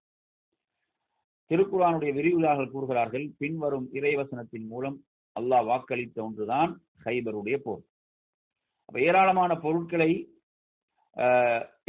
[1.52, 4.98] திருக்குறானுடைய விரிவுரையாளர்கள் கூறுகிறார்கள் பின்வரும் இறைவசனத்தின் மூலம்
[5.36, 6.72] அல்லாஹ் வாக்களித்த ஒன்றுதான்
[7.06, 7.84] ஹைபருடைய போர்.
[8.90, 10.12] அப்ப ஏராளமான பொருட்களை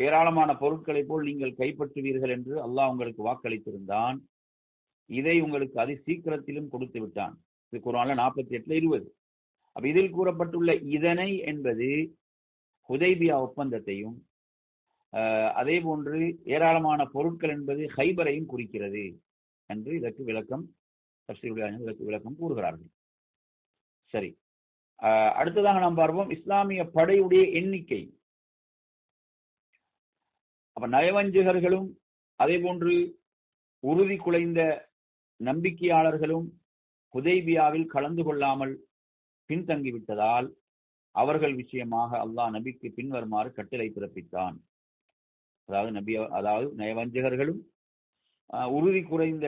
[0.04, 4.18] ஏராளமான பொருட்களை போல் நீங்கள் கைப்பற்றுவீர்கள் என்று அல்லாஹ் உங்களுக்கு வாக்களித்திருந்தான்.
[5.11, 7.35] இதை உங்களுக்கு அதி சீக்கிரத்திலும் கொடுத்து விட்டான்.
[7.72, 9.06] இது குரான்ல நாற்பத்தி எட்டுல இருபது.
[9.76, 11.88] அப்ப இதில் கூறப்பட்டுள்ள இதனை என்பது
[12.88, 14.18] ஹுதைபியா ஒப்பந்தத்தையும்
[15.61, 16.18] அதே போன்று
[16.54, 19.04] ஏராளமான பொருட்கள் என்பது ஹைபரையும் குறிக்கிறது
[19.70, 20.64] என்று இதற்கு விளக்கம்
[21.28, 22.90] இதற்கு விளக்கம் கூறுகிறார்கள்.
[24.14, 24.30] சரி.
[25.40, 28.00] அடுத்ததாக நாம் பார்ப்போம் இஸ்லாமிய படையுடைய எண்ணிக்கை.
[30.81, 31.88] அப்ப நயவஞ்சகர்களும்
[32.40, 32.93] அதே போன்று
[33.83, 34.61] உறுதி குலைந்த
[35.40, 36.47] நம்பிக்கையாளர்களும்
[37.14, 38.73] ஹுதைபியாவில் கலந்து கொள்ளாமல்
[39.51, 40.49] பின்தங்கிவிட்டதால்
[41.14, 44.57] அவர்கள் விஷயமாக அல்லாஹ் நபிக்கு பின்வருமாறு கட்டளை பிறப்பித்தான்.
[45.69, 47.61] அதாவது நபி அதாவது நயவஞ்சகர்களும்
[48.79, 49.47] உறுதி குறைந்த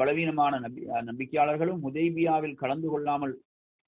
[0.00, 3.34] பலவீனமான நம்பி நம்பிக்கையாளர்களும் ஹுதைபியாவில் கலந்து கொள்ளாமல்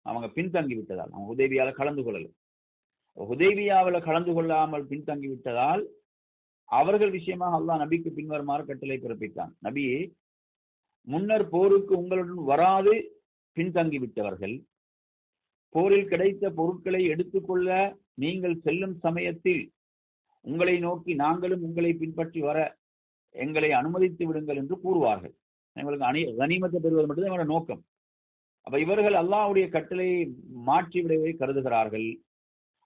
[0.06, 2.26] அவங்க பின்தங்கி விட்டதால் அவங்க ஹுதைபியாவில் கலந்து கொள்ளல.
[3.16, 5.84] ஹுதைபியாவில் கலந்து கொள்ளாமல் பின்தங்கி விட்டதால்
[6.70, 9.52] அவர்கள் விஷயமாக அல்லாஹ் நபிக்கு பின்வருமாறு கட்டளை பிறப்பித்தான்.
[9.66, 9.84] நபி
[11.06, 12.92] முன்னர் போருக்கு உங்களுடன் வராது
[13.56, 14.56] பின்தங்கி விட்டவர்கள்.
[15.74, 17.68] போரில் கிடைத்த பொருட்களை எடுத்துக்கொள்ள
[18.22, 19.62] நீங்கள் செல்லும் சமயத்தில்
[20.44, 22.58] உங்களை நோக்கி நாங்களும் உங்களை பின்பற்றி வர
[23.34, 25.34] எங்களை அனுமதித்து விடுங்கள் என்று கூறுவார்கள்.
[25.76, 27.82] எங்களுக்கு அணி கனிமத்தை பெறுவது மட்டும்தான் எங்களோட நோக்கம்.
[28.66, 30.20] அப்ப இவர்கள் அல்லாவுடைய கட்டளையை
[30.68, 32.08] மாற்றி விடவே கருதுகிறார்கள்.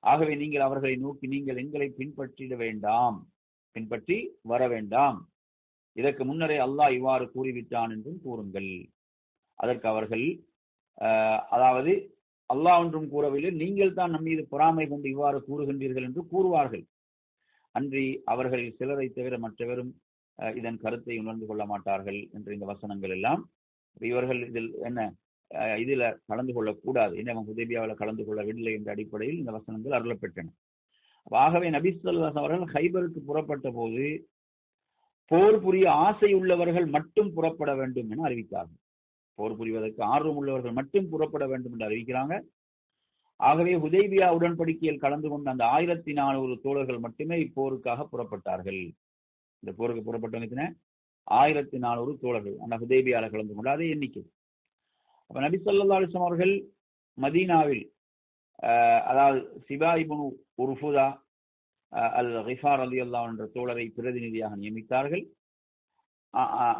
[0.03, 3.17] ஆகவே நீங்கள் அவர்களை நோக்கி நீங்கள் எங்களை பின்பற்றிட வேண்டாம்.
[3.77, 4.17] பின்பற்றி
[4.51, 5.19] வர வேண்டாம்.
[6.01, 8.73] இதற்கு முன்னரே அல்லாஹ் இவ்வாறு கூறிவிட்டான் என்றும் கூறுங்கள்.
[9.63, 10.27] அதற்கு அவர்கள்
[11.57, 11.93] அதாவது
[12.51, 16.85] அல்லாஹ் ஒன்றும் கூறவில்லை நீங்கள் தான் நம் மீது பொறாமை கொண்டு இவ்வாறு கூறுகின்றீர்கள் என்று கூறுவார்கள்.
[17.75, 19.93] அன்றி அவர்களில் சிலரை தவிர மற்றவரும்
[20.59, 23.43] இதன் கருத்தை உணர்ந்து கொள்ள மாட்டார்கள் என்ற இந்த வசனங்கள் எல்லாம்.
[24.11, 25.01] இவர்கள் இதில் என்ன
[25.83, 27.13] இதுல கலந்து கொள்ளக்கூடாது.
[27.21, 30.49] என்ன உதவியாவில் கலந்து கொள்ளவில்லை என்ற அடிப்படையில் இந்த வசனங்கள் அருளப்பெற்றன.
[31.31, 34.29] ஆகவே நபிஸ்வல்லாஸ் அவர்கள் ஹைபருக்கு புறப்பட்ட போது
[35.27, 38.83] போர் புரிய ஆசை உள்ளவர்கள் மட்டும் புறப்பட வேண்டும் என அறிவித்தார்கள்.
[39.35, 42.41] போர் புரிவதற்கு ஆர்வம் உள்ளவர்கள் மட்டும் புறப்பட வேண்டும் என்று அறிவிக்கிறாங்க.
[43.37, 48.95] ஆகவே ஹுதைபியா உடன்படிக்கையில் கலந்து கொண்ட அந்த ஆயிரத்தி நானூறு தோழர்கள் மட்டுமே இப்போருக்காக புறப்பட்டார்கள்.
[49.61, 50.75] இந்த போருக்கு புறப்பட்டவங்க
[51.23, 52.59] ஆயிரத்தி நானூறு தோழர்கள்.
[52.59, 54.31] அந்த ஹுதைபியால கலந்து கொண்ட அதே எண்ணிக்கை.
[55.27, 56.69] அப்ப நபி சொல்லா அலிஸ்லாம் அவர்கள்
[57.21, 57.93] மதீனாவில்
[59.11, 60.27] அதாவது சிபாயிபுனு
[60.65, 61.07] உருஃபுதா
[62.19, 65.25] அல் ரிஃபார் அலி அல்லா என்ற தோழரை பிரதிநிதியாக நியமித்தார்கள்.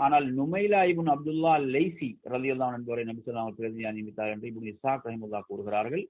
[0.05, 5.41] ஆனால் நுமைலா இபுன் அப்துல்லா லைசி ரலி அல்லா என்பவரை நபிசல்லாம் பிரதிநிதியாக நியமித்தார் என்று இபுன் இசாக் ரஹிமுல்லா
[5.51, 6.05] கூறுகிறார்கள்.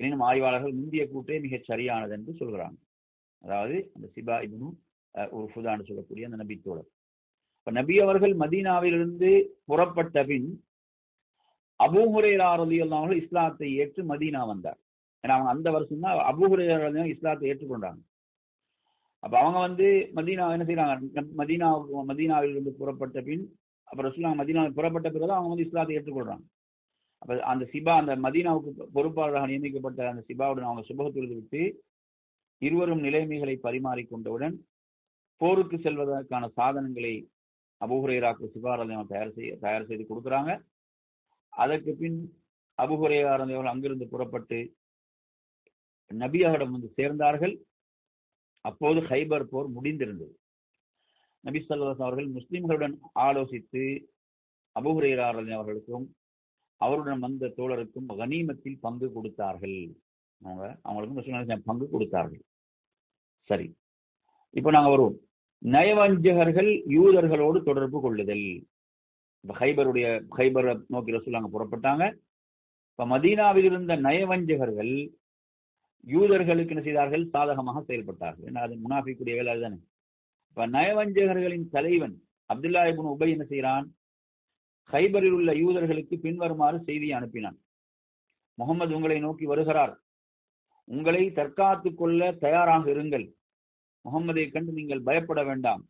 [0.00, 2.78] எனினும் ஆய்வாளர்கள் முந்தைய கூட்டே மிகச் சரியானது என்று சொல்கிறாங்க.
[3.44, 4.68] அதாவது அந்த சிபா இபுனு
[5.36, 6.88] ஒரு ஃபுதான்னு சொல்லக்கூடிய அந்த நபி தோழர்.
[7.60, 9.30] இப்ப நபி அவர்கள் மதீனாவிலிருந்து
[9.70, 10.50] புறப்பட்ட பின்
[11.86, 12.78] அபூஹுரேரா ரலி
[13.22, 14.78] இஸ்லாத்தை ஏற்று மதீனா வந்தார்.
[15.24, 18.00] ஏன்னா அவங்க அந்த வருஷம் தான் அபூஹுரேரா இஸ்லாத்தை ஏற்றுக்கொண்டாங்க.
[19.24, 19.86] அப்ப அவங்க வந்து
[20.18, 21.68] மதீனா என்ன செய்யறாங்க மதீனா
[22.10, 23.44] மதீனாவில் இருந்து புறப்பட்ட பின்
[23.88, 26.44] அப்புறம் ரசூலா மதீனாவில் புறப்பட்ட பிறகு அவங்க வந்து இஸ்லாத்தை ஏற்றுக்கொள்றாங்க.
[27.22, 31.62] அப்ப அந்த சிபா அந்த மதீனாவுக்கு பொறுப்பாளராக நியமிக்கப்பட்ட அந்த சிபாவுடன் அவங்க சுபகத்தொழுது விட்டு
[32.62, 34.54] இருவரும் நிலைமைகளை பரிமாறிக்கொண்டவுடன்
[35.40, 37.14] போருக்கு செல்வதற்கான சாதனங்களை
[37.80, 40.50] அபுஹுரேராக்கு சிபாரதையும் தயார் செய்ய தயார் செய்து கொடுக்குறாங்க.
[41.50, 42.42] அதற்கு பின்
[42.82, 44.74] அபுஹுரேராரதையவர்கள் அங்கிருந்து புறப்பட்டு
[46.18, 47.58] நபியாவிடம் வந்து சேர்ந்தார்கள்.
[48.60, 50.34] அப்போது ஹைபர் போர் முடிந்திருந்தது.
[51.40, 54.04] நபி சல்லாஸ் அவர்கள் முஸ்லிம்களுடன் ஆலோசித்து
[54.80, 56.14] அபுஹுரேராரதி அவர்களுக்கும்
[56.76, 59.90] அவருடன் வந்த தோழருக்கும் கனிமத்தில் பங்கு கொடுத்தார்கள்.
[60.42, 62.42] அவங்க அவங்களுக்கும் முஸ்லிம் பங்கு கொடுத்தார்கள்.
[63.42, 63.74] சரி.
[64.50, 65.18] இப்போ நாங்கள் வருவோம்.
[65.64, 68.66] நயவஞ்சகர்கள் யூதர்களோடு தொடர்பு கொள்ளுதல்.
[69.48, 72.04] ஹைபருடைய ஹைபரை நோக்கி ரசூல் அங்கே புறப்பட்டாங்க.
[72.90, 75.12] இப்ப மதீனாவில் இருந்த நயவஞ்சகர்கள்
[76.06, 77.28] யூதர்களுக்கு என்ன செய்தார்கள்?
[77.28, 78.46] சாதகமாக செயல்பட்டார்கள்.
[78.48, 79.78] ஏன்னா அது முனாஃபிக்குடைய வேலை அதுதானே.
[80.48, 82.22] இப்ப நயவஞ்சகர்களின் தலைவன்
[82.54, 83.94] அப்துல்லா இபின் உபை என்ன செய்கிறான்
[84.90, 87.58] ஹைபரில் உள்ள யூதர்களுக்கு பின்வருமாறு செய்தியை அனுப்பினான்.
[88.54, 90.00] முகமது உங்களை நோக்கி வருகிறார்.
[90.84, 93.26] உங்களை தற்காத்து கொள்ள தயாராக இருங்கள்.
[94.04, 95.88] முகம்மதை கண்டு நீங்கள் பயப்பட வேண்டாம்.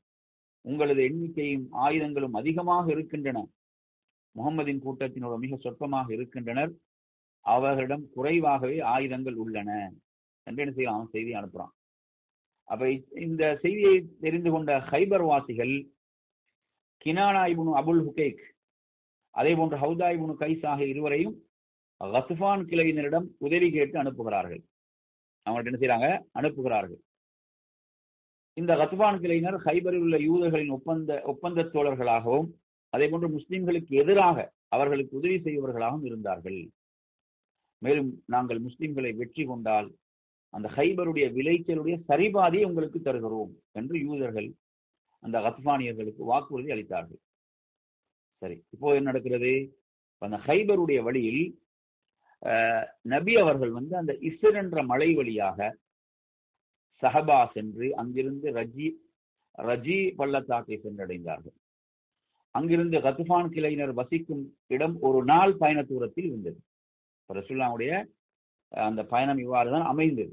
[0.69, 3.39] உங்களது எண்ணிக்கையும் ஆயுதங்களும் அதிகமாக இருக்கின்றன.
[4.37, 6.73] முகமதின் கூட்டத்தினோட மிக சொற்பமாக இருக்கின்றனர்.
[7.45, 9.71] அவர்களிடம் குறைவாகவே ஆயுதங்கள் உள்ளன
[10.47, 10.99] என்று என்ன செய்யலாம்?
[10.99, 11.73] அவன் செய்தி அனுப்புறான்.
[12.69, 12.91] அப்ப
[13.27, 15.75] இந்த செய்தியை தெரிந்து கொண்ட ஹைபர் வாசிகள்
[17.05, 18.43] கினானா இபுனு அபுல் ஹுகேக்
[19.35, 21.37] அதே போன்று ஹவுதா இபுனு கைஸ் ஆகிய இருவரையும்
[22.01, 24.63] ஹசுஃபான் கிளையினரிடம் உதவி கேட்டு அனுப்புகிறார்கள்.
[25.47, 27.01] அவங்கள்ட்ட என்ன செய்யறாங்க அனுப்புகிறார்கள்.
[28.61, 32.49] இந்த ரத்வான் கிளையினர் ஹைபரில் உள்ள யூதர்களின் ஒப்பந்த ஒப்பந்த தோழர்களாகவும்
[32.93, 34.37] அதே போன்று முஸ்லிம்களுக்கு எதிராக
[34.75, 36.61] அவர்களுக்கு உதவி செய்பவர்களாகவும் இருந்தார்கள்.
[37.83, 39.89] மேலும் நாங்கள் முஸ்லிம்களை வெற்றி கொண்டால்
[40.55, 44.49] அந்த ஹைபருடைய விளைச்சலுடைய சரிபாதியை உங்களுக்கு தருகிறோம் என்று யூதர்கள்
[45.23, 47.21] அந்த ரத்வானியர்களுக்கு வாக்குறுதி அளித்தார்கள்.
[48.43, 49.53] சரி இப்போ என்ன நடக்கிறது?
[50.23, 51.43] அந்த ஹைபருடைய வழியில்
[53.13, 55.59] நபி அவர்கள் வந்து அந்த இசர் என்ற மலை வழியாக
[57.03, 58.89] சஹபா சென்று அங்கிருந்து ரஜி
[59.69, 61.57] ரஜி பள்ளத்தாக்கை சென்றடைந்தார்கள்.
[62.55, 66.59] அங்கிருந்து கத்துஃபான் கிளையினர் வசிக்கும் இடம் ஒரு நாள் பயண தூரத்தில் இருந்தது.
[67.31, 67.93] ரசுல்லாவுடைய
[68.89, 70.33] அந்த பயணம் இவ்வாறு தான் அமைந்தது.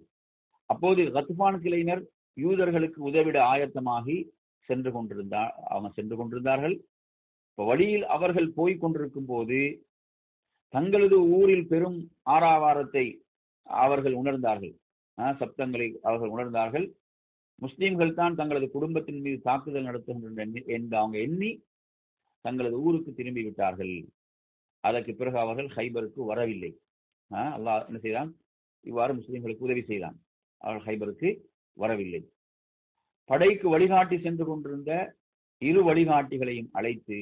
[0.70, 2.02] அப்போது கத்துஃபான் கிளையினர்
[2.38, 4.18] யூதர்களுக்கு உதவிட ஆயத்தமாகி
[4.70, 6.76] சென்று கொண்டிருந்தார் அவங்க சென்று கொண்டிருந்தார்கள்.
[7.50, 9.60] இப்போ வழியில் அவர்கள் போய் கொண்டிருக்கும் போது
[10.74, 12.00] தங்களது ஊரில் பெரும்
[12.36, 13.06] ஆறாவாரத்தை
[13.68, 14.76] அவர்கள் உணர்ந்தார்கள்.
[15.40, 16.88] சப்தங்களை அவர்கள் உணர்ந்தார்கள்.
[17.62, 21.52] முஸ்லீம்கள் தான் தங்களது குடும்பத்தின் மீது தாக்குதல் நடத்துகின்றன என்று அவங்க எண்ணி
[22.46, 23.96] தங்களது ஊருக்கு திரும்பி விட்டார்கள்.
[24.84, 26.72] அதற்கு பிறகு அவர்கள் ஹைபருக்கு வரவில்லை.
[27.56, 28.30] அல்லாஹ் என்ன செய்தான்?
[28.86, 30.18] இவ்வாறு முஸ்லீம்களுக்கு உதவி செய்தான்.
[30.62, 31.30] அவர்கள் ஹைபருக்கு
[31.78, 32.22] வரவில்லை.
[33.30, 34.92] படைக்கு வழிகாட்டி சென்று கொண்டிருந்த
[35.62, 37.20] இரு வழிகாட்டிகளையும் அழைத்து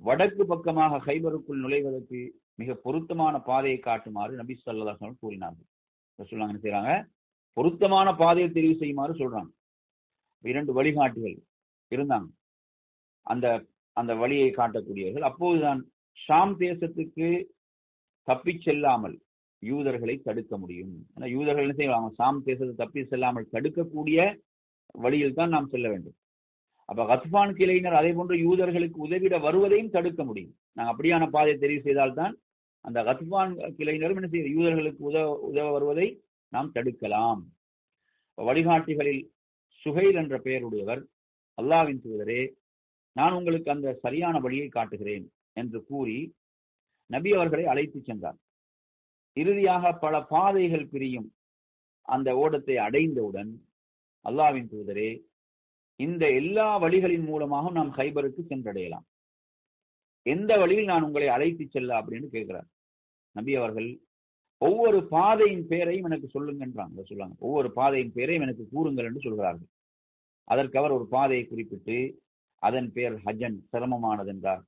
[0.00, 2.20] வடக்கு பக்கமாக ஹைபருக்குள் நுழைவதற்கு
[2.60, 5.68] மிக பொருத்தமான பாதையை காட்டுமாறு நபி சொல்லா கூறினார்கள்.
[6.26, 6.92] சொல்லுவாங்க என்ன செய்யறாங்க
[7.56, 9.50] பொருத்தமான பாதையை தெரிவு செய்யுமாறு சொல்றாங்க.
[10.44, 11.36] இரண்டு வழிகாட்டிகள்
[11.92, 12.28] இருந்தாங்க.
[13.26, 13.46] அந்த
[14.00, 15.28] அந்த வழியை காட்டக்கூடியவர்கள்.
[15.30, 15.80] அப்போதுதான்
[16.18, 17.28] ஷாம் தேசத்துக்கு
[18.28, 19.16] தப்பி செல்லாமல்
[19.62, 20.92] யூதர்களை தடுக்க முடியும்.
[21.14, 22.08] ஏன்னா யூதர்கள் என்ன செய்வாங்க?
[22.18, 24.18] ஷாம் தேசத்தை தப்பி செல்லாமல் தடுக்கக்கூடிய
[25.04, 26.16] வழியில் தான் நாம் செல்ல வேண்டும்.
[26.88, 30.54] அப்ப கத்பான் கிளையினர் அதே போன்று யூதர்களுக்கு உதவிட வருவதையும் தடுக்க முடியும்.
[30.76, 32.34] நாங்கள் அப்படியான பாதையை தெரிவு செய்தால்தான்
[32.84, 36.08] அந்த கத்பான் கிளையினரும் என்ன செய்ய யூதர்களுக்கு உதவ உதவ வருவதை
[36.52, 37.40] நாம் தடுக்கலாம்.
[38.38, 39.22] வழிகாட்டிகளில்
[39.82, 41.02] சுகைல் என்ற பெயருடையவர்
[41.58, 42.42] அல்லாவின் தூதரே
[43.16, 46.18] நான் உங்களுக்கு அந்த சரியான வழியை காட்டுகிறேன் என்று கூறி
[47.10, 48.38] நபி அவர்களை அழைத்து சென்றார்.
[49.36, 51.28] இறுதியாக பல பாதைகள் பிரியும்
[52.08, 53.50] அந்த ஓடத்தை அடைந்தவுடன்
[54.24, 55.10] அல்லாவின் தூதரே
[56.00, 59.06] இந்த எல்லா வழிகளின் மூலமாக நாம் ஹைபருக்கு சென்றடையலாம்.
[60.34, 62.68] எந்த வழியில் நான் உங்களை அழைத்து செல்ல அப்படின்னு கேட்கிறார்.
[63.36, 63.88] நபி அவர்கள்
[64.60, 67.02] ஒவ்வொரு பாதையின் பெயரையும் எனக்கு சொல்லுங்கன்றாங்க.
[67.08, 69.68] சொல்லுவாங்க ஒவ்வொரு பாதையின் பெயரையும் எனக்கு கூறுங்கள் என்று சொல்கிறார்கள்.
[70.48, 71.98] அதற்கு அவர் ஒரு பாதையை குறிப்பிட்டு
[72.62, 74.62] அதன் பெயர் ஹஜன் சிரமமானது என்றார்.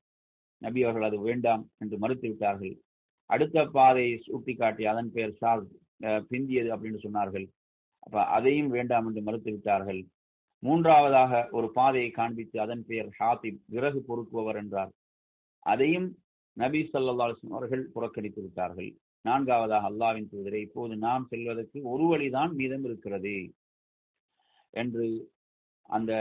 [0.62, 2.74] நபி அவர்கள் அது வேண்டாம் என்று மறுத்து விட்டார்கள்.
[3.30, 5.62] அடுத்த பாதையை சுட்டி காட்டி அதன் பெயர் சார்
[6.30, 7.46] பிந்தியது அப்படின்னு சொன்னார்கள்.
[8.04, 10.00] அப்ப அதையும் வேண்டாம் என்று மறுத்து விட்டார்கள்.
[10.62, 14.92] மூன்றாவதாக ஒரு பாதையை காண்பித்து அதன் பெயர் ஹாத்திப் விறகு பொறுக்குபவர் என்றார்.
[15.66, 16.08] அதையும்
[16.56, 18.90] நபி சல்லா அவர்கள் புறக்கணித்து விட்டார்கள்.
[19.24, 23.34] நான்காவதாக அல்லாவின் தூதரை இப்போது நாம் செல்வதற்கு ஒரு வழிதான் மீதம் இருக்கிறது
[24.74, 25.06] என்று
[25.88, 26.12] அந்த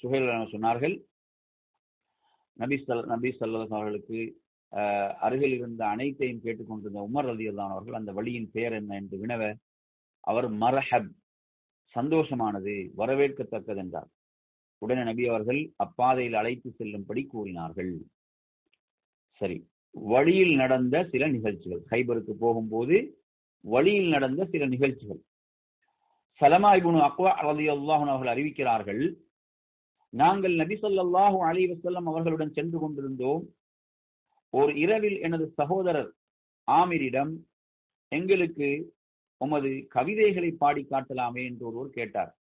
[0.00, 0.96] சுஹேல் சொன்னார்கள்.
[2.56, 4.18] நபி சல் நபி சல்லா அவர்களுக்கு
[5.26, 9.42] அருகில் இருந்த அனைத்தையும் கேட்டுக்கொண்டிருந்த உமர் அலி அவர்கள் அந்த வழியின் பெயர் என்ன என்று வினவ
[10.24, 11.10] அவர் மரஹப்
[11.94, 14.08] சந்தோஷமானது வரவேற்கத்தக்கது என்றார்.
[14.82, 17.92] உடனே நபி அவர்கள் அப்பாதையில் அழைத்து செல்லும்படி கூறினார்கள்.
[19.36, 19.56] சரி.
[19.90, 21.82] வழியில் நடந்த சில நிகழ்ச்சிகள்.
[21.90, 22.96] ஹைபருக்கு போகும்போது
[23.60, 25.20] வழியில் நடந்த சில நிகழ்ச்சிகள்.
[26.40, 29.02] சலமா இபுனு அக்வா அலி அல்லாஹன் அவர்கள் அறிவிக்கிறார்கள்
[30.12, 33.44] நாங்கள் நபி சொல்லாஹு அலி வசல்லம் அவர்களுடன் சென்று கொண்டிருந்தோம்.
[34.50, 36.10] ஒரு இரவில் எனது சகோதரர்
[36.68, 37.32] ஆமிரிடம்
[38.08, 38.68] எங்களுக்கு
[39.36, 42.38] உமது கவிதைகளை பாடி காட்டலாமே என்று ஒருவர் கேட்டார்.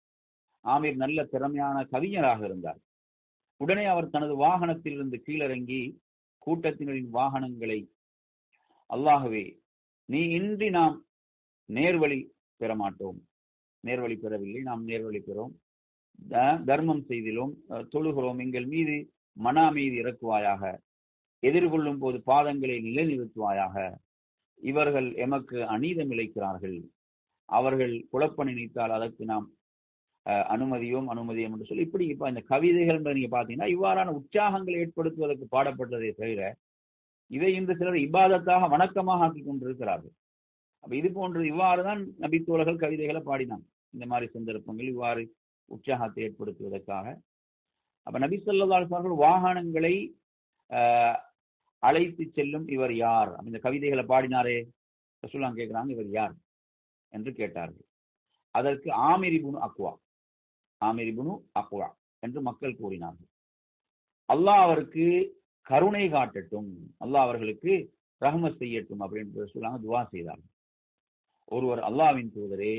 [0.64, 2.80] ஆமீர் நல்ல திறமையான கவிஞராக இருந்தார்.
[3.56, 5.82] உடனே அவர் தனது வாகனத்தில் இருந்து கீழிறங்கி
[6.46, 7.80] கூட்டத்தினரின் வாகனங்களை.
[8.94, 9.44] அல்லாகவே
[10.04, 10.96] நீ இன்றி நாம்
[11.68, 12.20] நேர்வழி
[12.56, 13.18] பெற மாட்டோம்
[13.86, 15.54] நேர்வழி பெறவில்லை நாம் நேர்வழி பெறோம்.
[16.64, 18.40] தர்மம் செய்திலும் தொழுகிறோம்.
[18.44, 18.96] எங்கள் மீது
[19.44, 20.62] மன அமைதி இறக்குவாயாக.
[21.42, 23.76] எதிர்கொள்ளும் போது பாதங்களை நிலைநிறுத்துவாயாக.
[24.60, 26.78] இவர்கள் எமக்கு அநீதம் இழைக்கிறார்கள்.
[27.48, 29.46] அவர்கள் குழப்ப நினைத்தால் அதற்கு நாம்
[30.54, 36.42] அனுமதியோம் அனுமதியும் என்று சொல்லி இப்படி இப்ப இந்த கவிதைகள் நீங்க பாத்தீங்கன்னா இவ்வாறான உற்சாகங்களை ஏற்படுத்துவதற்கு பாடப்பட்டதை தவிர
[37.30, 40.14] இதை இன்று சிலர் இபாதத்தாக வணக்கமாக ஆக்கி கொண்டிருக்கிறார்கள்.
[40.84, 43.64] அப்ப இது போன்று இவ்வாறுதான் நபித்தோழர்கள் கவிதைகளை பாடினான்
[43.94, 45.22] இந்த மாதிரி சந்தர்ப்பங்கள் இவ்வாறு
[45.68, 47.06] உற்சாகத்தை ஏற்படுத்துவதற்காக.
[48.06, 49.94] அப்ப நபி சொல்லா வாகனங்களை
[51.82, 53.30] அழைத்து செல்லும் இவர் யார்?
[53.48, 54.58] இந்த கவிதைகளை பாடினாரே
[55.22, 56.34] சொல்லாம் கேட்கிறாங்க இவர் யார்?
[57.12, 57.86] என்று கேட்டார்கள்.
[58.54, 59.92] அதற்கு ஆமிரிபுன் அக்வா.
[60.80, 61.88] ஆமிரிபுனு அக்வா
[62.22, 63.30] என்று மக்கள் கூறினார்கள்.
[64.28, 65.06] அல்லாஹ் அவருக்கு
[65.66, 66.70] கருணை காட்டட்டும்
[67.04, 67.72] அல்லாஹ் அவர்களுக்கு
[68.22, 70.52] ரஹமத் செய்யட்டும் அப்படின்னு சொல்லாங்க துவா செய்தார்கள்.
[71.56, 72.76] ஒருவர் அல்லாவின் தூதரே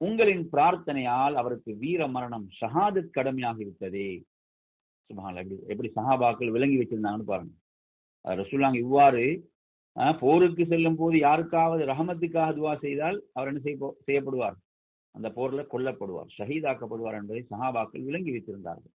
[0.00, 4.08] உங்களின் பிரார்த்தனையால் அவருக்கு வீர மரணம் ஷஹாதத் கடமையாகிவிட்டதே
[5.10, 7.54] சுபஹான் எப்படி எப்படி சஹாபாக்கள் விளங்கி வச்சிருந்தாங்கன்னு பாருங்க.
[8.24, 9.24] ரசூல்லாங்க இவ்வாறு
[10.22, 14.56] போருக்கு செல்லும் போது யாருக்காவது ரஹமத்துக்காக துவா செய்தால் அவர் என்ன செய்ய செய்யப்படுவார்?
[15.14, 16.30] அந்த போர்ல கொல்லப்படுவார்.
[16.38, 18.94] ஷஹீதாக்கப்படுவார் என்பதை சஹாபாக்கள் விளங்கி வைத்திருந்தார்கள்.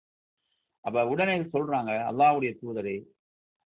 [0.84, 2.96] அப்ப உடனே சொல்றாங்க அல்லாவுடைய தூதரே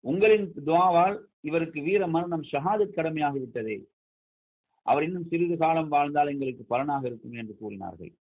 [0.05, 3.77] உங்களின் துவாவால் இவருக்கு வீர மரணம் ஷஹாதத் கடமையாகி விட்டதே.
[4.83, 8.13] அவர் இன்னும் சிறிது காலம் வாழ்ந்தால் எங்களுக்கு பலனாக இருக்கும் என்று கூறினார்கள்.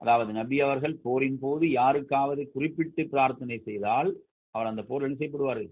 [0.00, 4.10] அதாவது நபி அவர்கள் போரின் போது யாருக்காவது குறிப்பிட்டு பிரார்த்தனை செய்தால்
[4.54, 5.70] அவர் அந்த போர் என்ன செய்யப்படுவார்?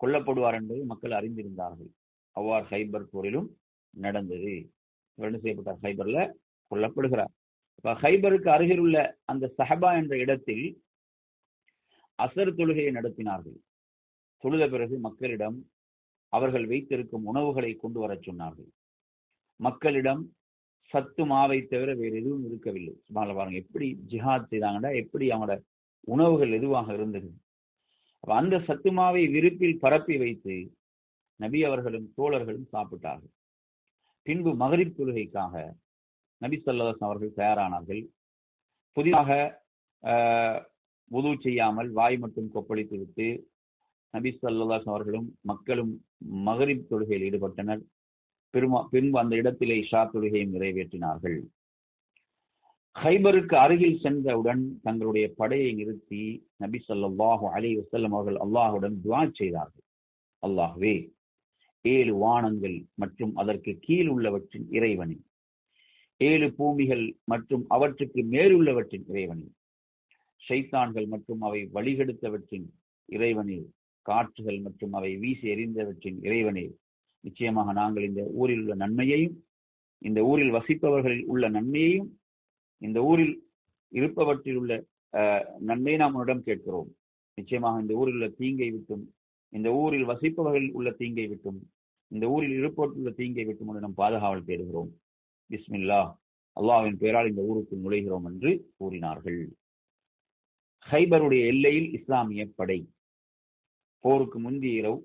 [0.00, 1.90] கொல்லப்படுவார் என்பதை மக்கள் அறிந்திருந்தார்கள்.
[2.36, 3.48] அவ்வாறு ஹைபர் போரிலும்
[3.94, 4.54] நடந்தது.
[5.18, 5.82] என்ன செய்யப்பட்டார்?
[5.82, 6.20] ஹைபர்ல
[6.72, 7.32] கொல்லப்படுகிறார்.
[7.76, 10.82] இப்ப ஹைபருக்கு அருகில் உள்ள அந்த சஹபா என்ற இடத்தில்
[12.22, 13.58] அசர் தொழுகையை நடத்தினார்கள்.
[14.38, 15.70] தொழுத பிறகு மக்களிடம்
[16.28, 18.70] அவர்கள் வைத்திருக்கும் உணவுகளை கொண்டு வரச் சொன்னார்கள்.
[19.56, 20.34] மக்களிடம்
[20.82, 22.94] சத்து மாவை தவிர வேறு எதுவும் இருக்கவில்லை.
[23.06, 25.60] சும்மா பாருங்க எப்படி ஜிஹாத் செய்தாங்கடா எப்படி அவங்களோட
[26.00, 27.30] உணவுகள் எதுவாக இருந்தது.
[28.20, 30.74] அப்ப அந்த சத்து மாவை விருப்பில் பரப்பி வைத்து
[31.36, 33.32] நபி அவர்களும் தோழர்களும் சாப்பிட்டார்கள்.
[34.22, 35.72] பின்பு மகரிப் தொழுகைக்காக
[36.42, 38.02] நபி சொல்லதாஸ் அவர்கள் தயாரானார்கள்.
[38.96, 39.30] புதிதாக
[41.10, 43.26] உது செய்யாமல் வாய் மட்டும் கொப்பளித்து விட்டு
[44.14, 45.92] நபி சல்லாஸ் அவர்களும் மக்களும்
[46.48, 47.82] மகரிப் தொழுகையில் ஈடுபட்டனர்.
[48.54, 51.38] பெருமா பின்பு அந்த இடத்திலே இஷா தொழுகையும் நிறைவேற்றினார்கள்.
[52.96, 56.22] ஹைபருக்கு அருகில் சென்றவுடன் தங்களுடைய படையை நிறுத்தி
[56.62, 59.86] நபி சொல்லாஹு அலி வசல்லம் அவர்கள் அல்லாஹுடன் துவா செய்தார்கள்.
[60.42, 60.94] அல்லாஹ்வே
[61.84, 65.24] ஏழு வானங்கள் மற்றும் அதற்கு கீழ் உள்ளவற்றின் இறைவனின்
[66.28, 69.52] ஏழு பூமிகள் மற்றும் அவற்றுக்கு மேலுள்ளவற்றின் இறைவனில்
[70.42, 72.66] ஷைத்தான்கள் மற்றும் அவை வழிகெடுத்தவற்றின்
[73.08, 73.66] இறைவனில்
[74.06, 76.72] காற்றுகள் மற்றும் அவை வீசி எறிந்தவற்றின் இறைவனில்
[77.24, 79.36] நிச்சயமாக நாங்கள் இந்த ஊரில் உள்ள நன்மையையும்
[80.08, 82.08] இந்த ஊரில் வசிப்பவர்களில் உள்ள நன்மையையும்
[82.82, 83.34] இந்த ஊரில்
[83.92, 84.72] இருப்பவற்றில் உள்ள
[85.68, 86.88] நன்மையை நாம் உன்னிடம் கேட்கிறோம்.
[87.38, 89.04] நிச்சயமாக இந்த ஊரில் உள்ள தீங்கை விட்டும்
[89.56, 91.60] இந்த ஊரில் வசிப்பவர்கள் உள்ள தீங்கை விட்டும்
[92.10, 94.90] இந்த ஊரில் இருப்பவற்றுள்ள தீங்கை விட்டும் உன்னிடம் பாதுகாவல் தேடுகிறோம்.
[95.50, 96.02] பிஸ்மில்லா
[96.56, 99.40] அல்லாவின் பெயரால் இந்த ஊருக்கு நுழைகிறோம் என்று கூறினார்கள்.
[100.86, 102.78] ஹைபருடைய எல்லையில் இஸ்லாமிய படை.
[104.04, 104.98] போருக்கு முந்தைய இரவு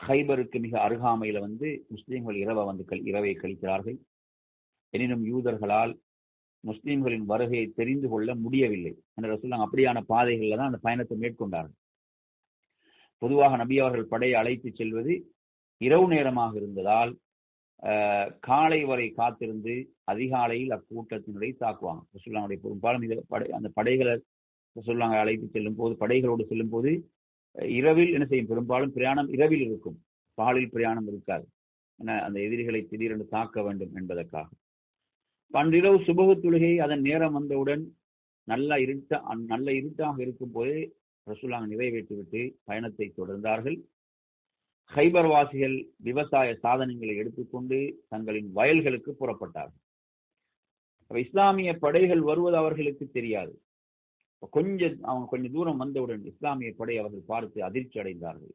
[0.00, 3.98] ஹைபருக்கு மிக அருகாமையில வந்து முஸ்லீம்கள் இரவை வந்து இரவை கழிக்கிறார்கள்.
[4.94, 5.92] எனினும் யூதர்களால்
[6.64, 8.92] முஸ்லீம்களின் வருகையை தெரிந்து கொள்ள முடியவில்லை.
[9.14, 11.78] என்ற சொல்லாங்க அப்படியான பாதைகளில் தான் அந்த பயணத்தை மேற்கொண்டார்கள்.
[13.22, 15.14] பொதுவாக நபி அவர்கள் படையை அழைத்து செல்வது
[15.80, 17.12] இரவு நேரமாக இருந்ததால்
[18.40, 22.02] காலை வரை காத்திருந்து அதிகாலையில் அக்கூட்டத்தினரை தாக்குவாங்க.
[22.16, 24.14] ரசூல்லாவுடைய பெரும்பாலும் இதை படை அந்த படைகளை
[24.76, 27.10] ரசூல்லாங்க அழைத்து செல்லும் போது படைகளோடு செல்லும் போது
[27.78, 28.46] இரவில் என்ன செய்யும்?
[28.46, 29.96] பெரும்பாலும் பிரயாணம் இரவில் இருக்கும்.
[30.34, 31.46] பகலில் பிரயாணம் இருக்காது.
[31.98, 34.48] என அந்த எதிரிகளை திடீரென்று தாக்க வேண்டும் என்பதற்காக.
[35.50, 37.82] பன்றிரவு சுபகு தொழுகை அதன் நேரம் வந்தவுடன்
[38.44, 40.78] நல்ல இருட்ட நல்ல இருட்டாக இருக்கும் போதே
[41.26, 43.78] ரசூலாங்க நிறைவேற்றிவிட்டு பயணத்தை தொடர்ந்தார்கள்.
[44.90, 49.82] ஹைபர் வாசிகள் விவசாய சாதனங்களை எடுத்துக்கொண்டு தங்களின் வயல்களுக்கு புறப்பட்டார்கள்.
[51.10, 53.52] இஸ்லாமிய படைகள் வருவது அவர்களுக்கு தெரியாது.
[54.52, 58.54] கொஞ்சம் அவங்க கொஞ்சம் தூரம் வந்தவுடன் இஸ்லாமிய படை அவர்கள் பார்த்து அதிர்ச்சி அடைந்தார்கள்.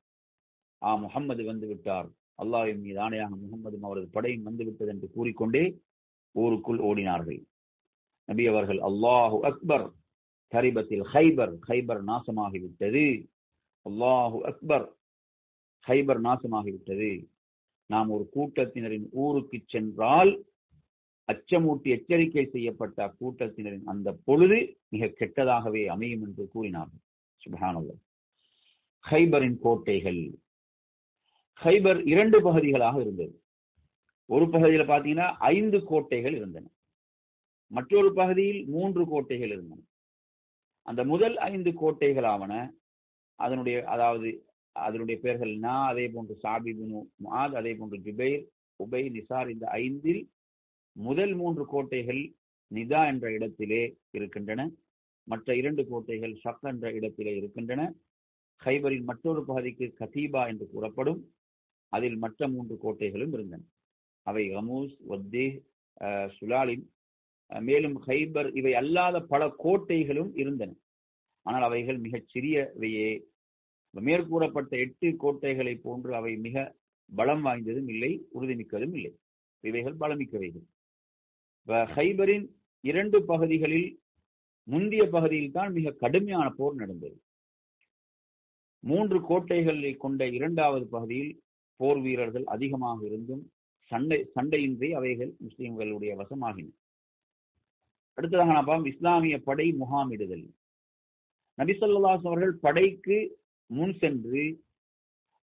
[0.81, 2.07] ஆ முகம்மது வந்து விட்டார்.
[2.39, 5.63] அல்லாவின் மீது ஆணையாக முகம்மதும் அவரது படையும் வந்து விட்டது என்று கூறிக்கொண்டே
[6.35, 7.39] ஊருக்குள் ஓடினார்கள்.
[8.29, 9.85] நபி அவர்கள் அல்லாஹு அக்பர்!
[10.53, 11.53] கரிபத்தில் ஹைபர்!
[11.67, 13.05] ஹைபர் நாசமாகிவிட்டது.
[13.85, 14.87] அல்லாஹு அக்பர்!
[15.87, 17.27] ஹைபர் நாசமாகிவிட்டது.
[17.85, 20.45] நாம் ஒரு கூட்டத்தினரின் ஊருக்கு சென்றால்
[21.31, 27.03] அச்சமூட்டி எச்சரிக்கை செய்யப்பட்ட கூட்டத்தினரின் அந்த பொழுது மிக கெட்டதாகவே அமையும் என்று கூறினார்கள்
[27.41, 27.95] சுபஹானல்லா
[29.03, 30.21] ஹைபரின் கோட்டைகள்.
[31.61, 33.43] ஹைபர் இரண்டு பகுதிகளாக இருந்தது.
[34.25, 36.65] ஒரு பகுதியில் பார்த்தீங்கன்னா ஐந்து கோட்டைகள் இருந்தன.
[37.71, 39.81] மற்றொரு பகுதியில் மூன்று கோட்டைகள் இருந்தன.
[40.85, 42.53] அந்த முதல் ஐந்து கோட்டைகளாவன
[43.39, 44.29] அதனுடைய அதாவது
[44.83, 48.43] அதனுடைய பெயர்கள் நா அதே போன்று சாபிபுனு மாத் அதே போன்று ஜுபைர்
[48.79, 50.23] உபை நிசார் இந்த ஐந்தில்
[50.95, 52.21] முதல் மூன்று கோட்டைகள்
[52.71, 53.81] நிதா என்ற இடத்திலே
[54.17, 54.61] இருக்கின்றன.
[55.27, 57.83] மற்ற இரண்டு கோட்டைகள் ஷக் என்ற இடத்திலே இருக்கின்றன.
[58.61, 61.21] ஹைபரின் மற்றொரு பகுதிக்கு கதீபா என்று கூறப்படும்.
[61.93, 63.63] அதில் மற்ற மூன்று கோட்டைகளும் இருந்தன.
[64.27, 65.47] அவை ஹமூஸ் வத்தே
[66.37, 66.85] சுலாலின்.
[67.49, 70.71] மேலும் ஹைபர் இவை அல்லாத பல கோட்டைகளும் இருந்தன.
[71.45, 73.09] ஆனால் அவைகள் மிகச் சிறியவையே.
[74.01, 76.75] மேற்கூறப்பட்ட எட்டு கோட்டைகளை போன்று அவை மிக
[77.15, 79.17] பலம் வாய்ந்ததும் இல்லை உறுதிமிக்கதும் இல்லை.
[79.59, 80.65] இவைகள் பலமிக்கவைகள்.
[81.67, 82.47] ஹைபரின்
[82.81, 83.99] இரண்டு பகுதிகளில்
[84.63, 87.21] முந்திய பகுதியில் தான் மிக கடுமையான போர் நடந்தது.
[88.79, 91.41] மூன்று கோட்டைகளை கொண்ட இரண்டாவது பகுதியில்
[91.75, 93.51] போர் வீரர்கள் அதிகமாக இருந்தும்
[93.83, 96.67] சண்டை சண்டையின்றி அவைகள் முஸ்லிம்களுடைய வசமாகின.
[98.13, 100.45] அடுத்ததாக நாம் இஸ்லாமிய படை முகாமிடுதல்.
[101.57, 103.17] நபிசல்லாஸ் அவர்கள் படைக்கு
[103.69, 104.43] முன் சென்று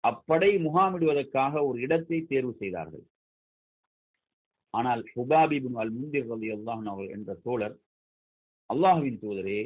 [0.03, 3.05] அப்படை முகாமிடுவதற்காக ஒரு இடத்தை தேர்வு செய்தார்கள்.
[4.73, 7.75] ஆனால் ஹுபாபிபின் அல் முந்திர் ரலி அல்லாஹன் அவர்கள் என்ற தோழர்
[8.69, 9.59] அல்லாஹுவின் தூதரே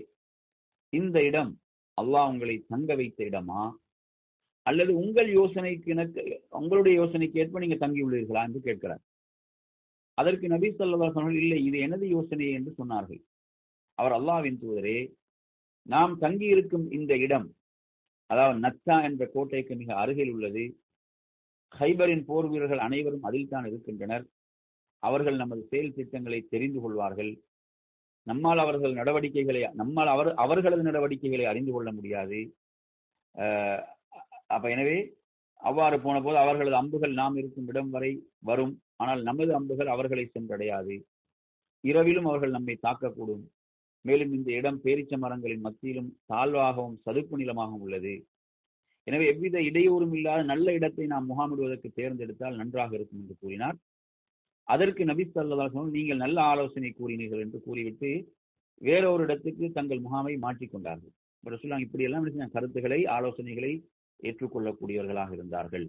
[0.94, 1.54] இந்த இடம்
[1.98, 3.64] அல்லாஹ் உங்களை தங்க வைத்த இடமா?
[4.66, 6.22] அல்லது உங்கள் யோசனைக்கு எனக்கு
[6.60, 9.04] உங்களுடைய யோசனைக்கு ஏற்ப நீங்க தங்கி உள்ளீர்களா என்று கேட்கிறார்.
[10.18, 13.22] அதற்கு நபி சொல்லா சொன்னால் இல்லை இது எனது யோசனை என்று சொன்னார்கள்.
[13.98, 15.00] அவர் அல்லாவின் தூதரே
[15.94, 17.48] நாம் தங்கி இருக்கும் இந்த இடம்
[18.30, 20.64] அதாவது நத்தா என்ற கோட்டைக்கு மிக அருகில் உள்ளது.
[21.72, 24.26] ஹைபரின் போர் வீரர்கள் அனைவரும் அதில் தான் இருக்கின்றனர்.
[25.04, 27.32] அவர்கள் நமது செயல் திட்டங்களை தெரிந்து கொள்வார்கள்.
[28.28, 32.40] நம்மால் அவர்கள் நடவடிக்கைகளை நம்மால் அவர் அவர்களது நடவடிக்கைகளை அறிந்து கொள்ள முடியாது.
[34.56, 34.98] அப்ப எனவே
[35.70, 38.12] அவ்வாறு போன போது அவர்களது அம்புகள் நாம் இருக்கும் இடம் வரை
[38.50, 38.74] வரும்.
[39.02, 40.96] ஆனால் நமது அம்புகள் அவர்களை சென்றடையாது.
[41.84, 43.44] இரவிலும் அவர்கள் நம்மை தாக்கக்கூடும்.
[44.06, 48.14] மேலும் இந்த இடம் பேரிச்ச மரங்களின் மத்தியிலும் தாழ்வாகவும் சதுப்பு நிலமாகவும் உள்ளது.
[49.08, 53.78] எனவே எவ்வித இடையூறும் இல்லாத நல்ல இடத்தை நாம் முகாமிடுவதற்கு தேர்ந்தெடுத்தால் நன்றாக இருக்கும் என்று கூறினார்.
[54.68, 55.66] அதற்கு நபி சல்லா
[55.98, 58.12] நீங்கள் நல்ல ஆலோசனை கூறினீர்கள் என்று கூறிவிட்டு
[58.82, 61.14] வேறொரு இடத்துக்கு தங்கள் முகாமை மாற்றிக்கொண்டார்கள்
[61.44, 63.72] ரசூல்லாம் இப்படியெல்லாம் கருத்துக்களை ஆலோசனைகளை
[64.20, 65.86] ஏற்றுக்கொள்ளக்கூடியவர்களாக இருந்தார்கள்.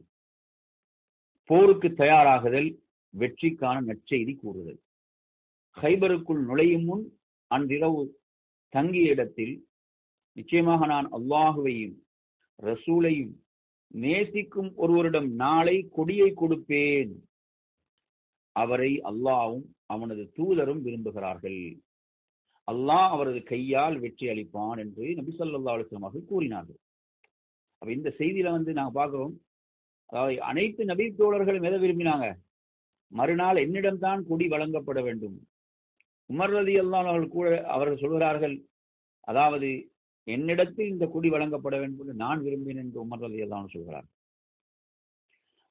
[1.50, 2.68] போருக்கு தயாராகுதல்
[3.14, 4.80] வெற்றிக்கான நற்செய்தி கூறுதல்.
[5.76, 7.04] ஹைபருக்குள் நுழையும் முன்
[7.56, 8.02] அன்றிரவு
[8.74, 9.54] தங்கிய இடத்தில்
[10.36, 11.96] நிச்சயமாக நான் அல்லாஹுவையும்
[12.58, 13.32] ரசூலையும்
[13.94, 17.12] நேசிக்கும் ஒருவரிடம் நாளை கொடியை கொடுப்பேன்.
[18.56, 21.62] அவரை அல்லாவும் அவனது தூதரும் விரும்புகிறார்கள்.
[22.68, 26.78] அல்லாஹ் அவரது கையால் வெற்றி அளிப்பான் என்று நபி சொல்லா அலுவலமாக கூறினார்கள்.
[27.78, 29.34] அப்ப இந்த செய்தியில வந்து நாங்க பார்க்கிறோம்.
[30.10, 32.26] அதாவது அனைத்து நபி தோழர்களும் எதை விரும்பினாங்க?
[33.12, 35.36] மறுநாள் என்னிடம்தான் கொடி வழங்கப்பட வேண்டும்.
[36.30, 38.56] உமர் ரதி அல்லான் அவர்கள் கூட அவர்கள் சொல்கிறார்கள்
[39.28, 39.68] அதாவது
[40.26, 44.06] என்னிடத்தில் இந்த கொடி வழங்கப்பட வேண்டும் என்று நான் விரும்பினேன் என்று உமர் ரதி அல்லான் சொல்கிறார்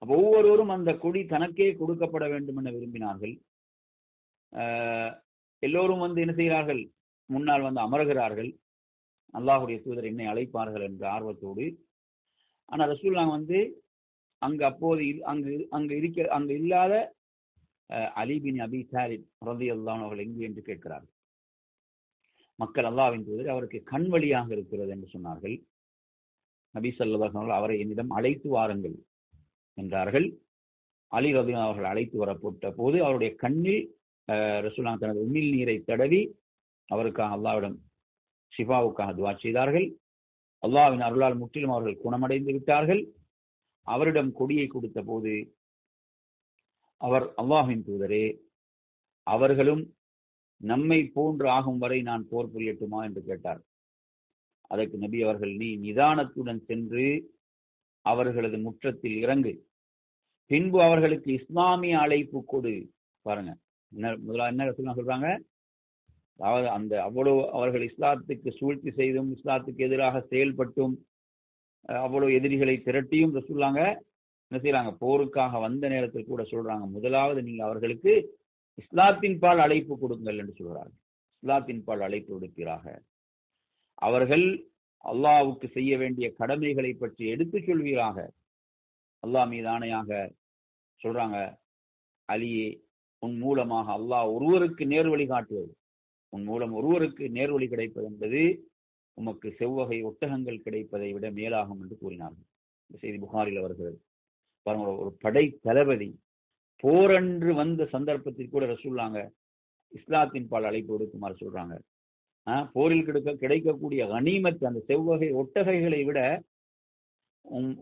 [0.02, 3.34] ஒவ்வொருவரும் அந்த கொடி தனக்கே கொடுக்கப்பட வேண்டும் என விரும்பினார்கள்.
[5.64, 6.82] எல்லோரும் வந்து என்ன செய்கிறார்கள்?
[7.30, 8.50] முன்னால் வந்து அமர்கிறார்கள்.
[9.34, 11.66] அல்லாஹுடைய தூதர் என்னை அழைப்பார்கள் என்ற ஆர்வத்தோடு
[12.70, 13.60] ஆனா ரசூல்லா வந்து
[14.42, 16.94] அங்கு அப்போது அங்கு அங்கு இருக்க அங்கு இல்லாத
[18.22, 21.14] அலிபின் அபி சாலித் ரதி அல்லான் அவர்கள் எங்கு என்று கேட்கிறார்கள்?
[22.60, 25.56] மக்கள் அல்லாவின் தூதர் அவருக்கு கண் வழியாக இருக்கிறது என்று சொன்னார்கள்.
[26.76, 28.96] நபி சல்லா அவரை என்னிடம் அழைத்து வாருங்கள்
[29.78, 30.28] என்றார்கள்.
[31.12, 33.82] அலி ரதி அவர்கள் அழைத்து வரப்பட்ட போது அவருடைய கண்ணில்
[34.66, 36.22] ரசுல்லா தனது உமிழ் நீரை தடவி
[36.90, 37.76] அவருக்காக அல்லாவிடம்
[38.54, 39.88] ஷிஃபாவுக்காக துவா செய்தார்கள்.
[40.64, 43.02] அல்லாவின் அருளால் முற்றிலும் அவர்கள் குணமடைந்து விட்டார்கள்.
[43.88, 45.34] அவரிடம் கொடியை கொடுத்த போது
[47.04, 48.26] அவர் அல்லாஹின் தூதரே
[49.28, 49.84] அவர்களும்
[50.62, 53.62] நம்மை போன்று ஆகும் வரை நான் போர் புரியட்டுமா என்று கேட்டார்.
[54.72, 57.06] அதற்கு நபி அவர்கள் நீ நிதானத்துடன் சென்று
[58.06, 59.54] அவர்களது முற்றத்தில் இறங்கு.
[60.52, 62.76] பின்பு அவர்களுக்கு இஸ்லாமிய அழைப்பு கொடு.
[63.26, 63.52] பாருங்க
[63.92, 65.28] என்ன முதலா என்ன சொல்றாங்க?
[66.40, 70.96] அதாவது அந்த அவ்வளவு அவர்கள் இஸ்லாத்துக்கு சூழ்ச்சி செய்தும் இஸ்லாத்துக்கு எதிராக செயல்பட்டும்
[72.06, 73.82] அவ்வளவு எதிரிகளை திரட்டியும் சொல்லாங்க
[74.54, 78.12] என்ன செய்யறாங்க போருக்காக வந்த நேரத்தில் கூட சொல்றாங்க முதலாவது நீங்க அவர்களுக்கு
[78.82, 81.00] இஸ்லாத்தின் பால் அழைப்பு கொடுங்கள் என்று சொல்கிறார்கள்
[81.44, 82.86] இஸ்லாத்தின் பால் அழைப்பு கொடுப்பீராக
[84.06, 84.46] அவர்கள்
[85.06, 88.18] அல்லாவுக்கு செய்ய வேண்டிய கடமைகளை பற்றி எடுத்து சொல்வீராக.
[89.24, 90.12] அல்லாஹ் மீது ஆணையாக
[91.02, 91.38] சொல்றாங்க
[92.30, 92.70] அலியே
[93.24, 95.74] உன் மூலமாக அல்லாஹ் ஒருவருக்கு நேர் வழி காட்டுவது.
[96.34, 98.42] உன் மூலம் ஒருவருக்கு நேர்வழி கிடைப்பது என்பது
[99.18, 102.48] உமக்கு செவ்வகை ஒட்டகங்கள் கிடைப்பதை விட மேலாகும் என்று கூறினார்கள்.
[102.90, 104.00] இந்த செய்தி புகாரில் வருகிறது.
[104.66, 106.10] பாருங்க ஒரு படை தளபதி
[106.84, 109.20] போரன்று வந்த சந்தர்ப்பத்தில் கூட ரசூல்லாங்க
[109.98, 111.74] இஸ்லாத்தின் பால் அழைப்பு கொடுக்குமாறு சொல்றாங்க.
[112.76, 116.20] போரில் கிடைக்க கிடைக்கக்கூடிய கனிமத்து அந்த செவ்வகை ஒட்டகைகளை விட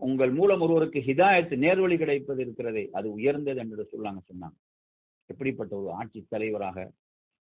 [0.08, 4.56] உங்கள் மூலம் ஒருவருக்கு ஹிதாயத்து நேர்வழி கிடைப்பது இருக்கிறதே அது உயர்ந்தது என்று சொல்லாங்க சொன்னாங்க.
[5.30, 6.78] எப்படிப்பட்ட ஒரு ஆட்சி தலைவராக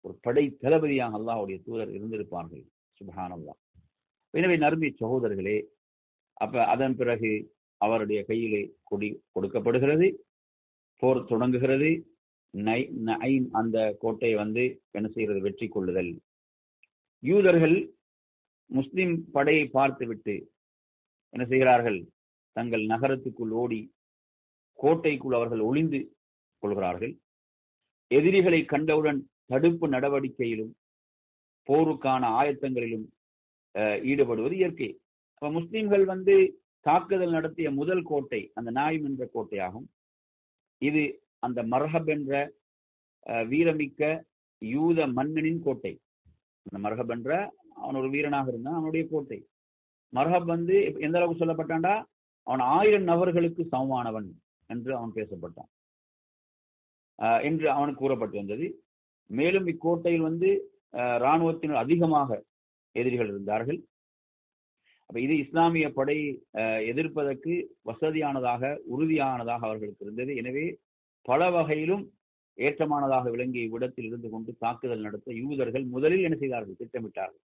[0.04, 2.64] ஒரு படை தளபதியாக அல்லாஹுடைய தூதர் இருந்திருப்பார்கள்.
[3.00, 3.54] சுபஹானல்லா
[4.34, 5.58] எனவே நறுமை சகோதரர்களே
[6.44, 7.30] அப்ப அதன் பிறகு
[7.84, 10.08] அவருடைய கையிலே கொடி கொடுக்கப்படுகிறது.
[11.02, 11.90] போர் தொடங்குகிறது.
[12.54, 12.80] நை
[13.60, 14.64] அந்த கோட்டையை வந்து
[14.96, 15.40] என்ன செய்கிறது?
[15.46, 16.12] வெற்றி கொள்ளுதல்.
[17.22, 17.76] யூதர்கள்
[18.70, 20.34] முஸ்லிம் படையை பார்த்துவிட்டு
[21.34, 21.98] என்ன செய்கிறார்கள்?
[22.56, 23.80] தங்கள் நகரத்துக்குள் ஓடி
[24.78, 26.00] கோட்டைக்குள் அவர்கள் ஒளிந்து
[26.62, 27.12] கொள்கிறார்கள்.
[28.10, 29.20] எதிரிகளை கண்டவுடன்
[29.52, 30.72] தடுப்பு நடவடிக்கையிலும்
[31.68, 33.06] போருக்கான ஆயத்தங்களிலும்
[34.10, 34.88] ஈடுபடுவது இயற்கை.
[35.34, 36.34] அப்ப முஸ்லிம்கள் வந்து
[36.86, 39.86] தாக்குதல் நடத்திய முதல் கோட்டை அந்த நாயும் என்ற கோட்டையாகும்.
[40.82, 41.02] இது
[41.46, 42.32] அந்த மர்ஹப் என்ற
[43.52, 44.02] வீரமிக்க
[44.62, 45.92] யூத மன்னனின் கோட்டை.
[46.66, 47.30] அந்த மர்ஹப் என்ற
[47.82, 49.38] அவன் ஒரு வீரனாக இருந்தான் அவனுடைய கோட்டை.
[50.12, 50.76] மர்ஹப் வந்து
[51.06, 51.94] எந்த அளவுக்கு சொல்லப்பட்டான்டா?
[52.46, 54.28] அவன் ஆயிரம் நபர்களுக்கு சமமானவன்
[54.70, 55.70] என்று அவன் பேசப்பட்டான்.
[57.48, 58.66] என்று அவனுக்கு கூறப்பட்டு வந்தது.
[59.30, 60.48] மேலும் இக்கோட்டையில் வந்து
[61.22, 62.30] இராணுவத்தினர் அதிகமாக
[62.96, 63.78] எதிரிகள் இருந்தார்கள்.
[65.08, 66.16] அப்ப இது இஸ்லாமிய படை
[66.90, 67.52] எதிர்ப்பதற்கு
[67.90, 68.62] வசதியானதாக
[68.94, 70.32] உறுதியானதாக அவர்களுக்கு இருந்தது.
[70.42, 70.64] எனவே
[71.28, 72.04] பல வகையிலும்
[72.58, 76.78] ஏற்றமானதாக விளங்கிய இவ்விடத்தில் இருந்து கொண்டு தாக்குதல் நடத்த யூதர்கள் முதலில் என்ன செய்தார்கள்?
[76.82, 77.44] திட்டமிட்டார்கள்.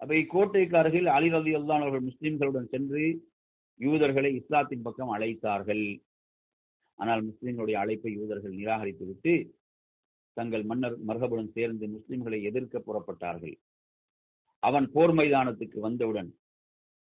[0.00, 3.02] அப்ப இக்கோட்டைக்கு அருகில் அலி ரதி அல்லான் அவர்கள் முஸ்லிம்களுடன் சென்று
[3.80, 5.84] யூதர்களை இஸ்லாத்தின் பக்கம் அழைத்தார்கள்.
[6.98, 9.34] ஆனால் முஸ்லிம்களுடைய அழைப்பை யூதர்கள் நிராகரித்துவிட்டு
[10.36, 13.56] தங்கள் மன்னர் மரகபுடன் சேர்ந்து முஸ்லிம்களை எதிர்க்க புறப்பட்டார்கள்.
[14.62, 16.30] அவன் போர் மைதானத்துக்கு வந்தவுடன்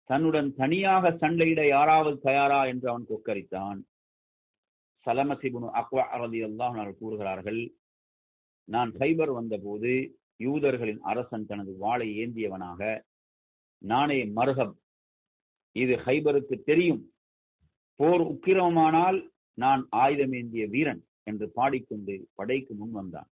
[0.09, 3.79] தன்னுடன் தனியாக சண்டையிட யாராவது தயாரா என்று அவன் கொக்கரித்தான்.
[5.05, 7.61] சலமசிபுனு அக்வா அரதி எல்லாம் கூறுகிறார்கள்
[8.67, 9.91] நான் ஹைபர் வந்தபோது
[10.37, 12.81] யூதர்களின் அரசன் தனது வாளை ஏந்தியவனாக
[13.81, 14.75] நானே மருகப்
[15.75, 17.03] இது ஹைபருக்கு தெரியும்.
[17.99, 19.19] போர் உக்கிரமானால்
[19.57, 23.29] நான் ஆயுதம் ஏந்திய வீரன் என்று பாடிக்கொண்டு படைக்கு முன் வந்தான்.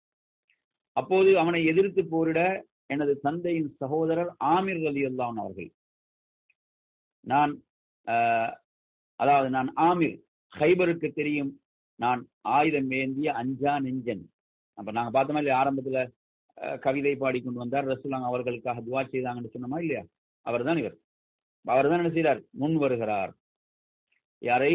[0.98, 2.40] அப்போது அவனை எதிர்த்து போரிட
[2.86, 5.70] எனது தந்தையின் சகோதரர் ஆமிர் ரலி அல்லான் அவர்கள்
[7.24, 7.52] நான்
[9.20, 10.16] அதாவது நான் ஆமிர்.
[10.54, 11.52] ஹைபருக்கு தெரியும்.
[12.00, 12.22] நான்
[12.58, 14.24] ஆயுதம் ஏந்திய அஞ்சா நெஞ்சன்.
[14.78, 16.00] அப்ப நாங்க பார்த்தோமா இல்லையா ஆரம்பத்துல
[16.86, 17.90] கவிதை பாடி கொண்டு வந்தார்.
[17.92, 20.04] ரசூலாங் அவர்களுக்காக துவா செய்தாங்கன்னு சொன்னோமா இல்லையா?
[20.46, 20.98] அவர் தான் இவர்.
[21.66, 22.42] அவர் தான் என்ன செய்தார்?
[22.62, 23.32] முன் வருகிறார்.
[24.42, 24.74] யாரை?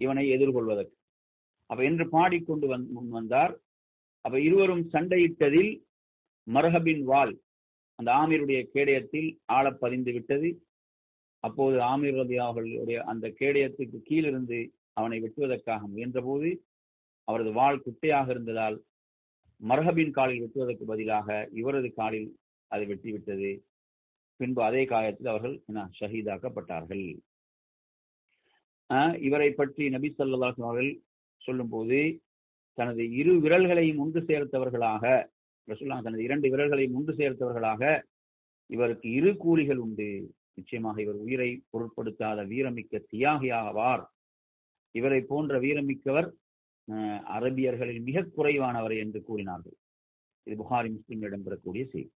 [0.00, 0.96] இவனை எதிர்கொள்வதற்கு.
[1.70, 3.52] அப்ப என்று பாடிக்கொண்டு வந் முன் வந்தார்.
[4.24, 5.72] அப்ப இருவரும் சண்டையிட்டதில்
[6.46, 7.34] மரஹபின் வாள்
[7.98, 10.48] அந்த ஆமீருடைய கேடயத்தில் ஆழ பதிந்து விட்டது.
[11.46, 14.58] அப்போது ஆமீர் ரதி அவர்களுடைய அந்த கேடயத்துக்கு கீழிருந்து
[14.98, 16.50] அவனை வெட்டுவதற்காக முயன்றபோது
[17.28, 18.76] அவரது வாள் குட்டையாக இருந்ததால்
[19.60, 21.28] மரஹபின் காலில் வெட்டுவதற்கு பதிலாக
[21.60, 22.28] இவரது காலில்
[22.70, 23.50] அதை வெட்டிவிட்டது.
[24.40, 25.56] பின்பு அதே காயத்தில் அவர்கள்
[25.98, 27.06] ஷஹீதாக்கப்பட்டார்கள்.
[29.26, 30.90] இவரை பற்றி நபி சொல்லாஸ் அவர்கள்
[31.42, 32.00] சொல்லும் போது
[32.78, 35.04] தனது இரு விரல்களையும் ஒன்று சேர்த்தவர்களாக
[35.68, 37.82] ரசுல்லா தனது இரண்டு விரல்களையும் ஒன்று சேர்த்தவர்களாக
[38.70, 40.10] இவருக்கு இரு கூலிகள் உண்டு.
[40.58, 44.04] நிச்சயமாக இவர் உயிரை பொருட்படுத்தாத வீரமிக்க தியாகியாவார்.
[44.94, 46.28] இவரை போன்ற வீரமிக்கவர்
[47.36, 49.76] அரபியர்களில் மிக குறைவானவர் என்று கூறினார்கள்.
[50.46, 52.10] இது புகாரி முஸ்லீம் இடம்பெறக்கூடிய செய்தி.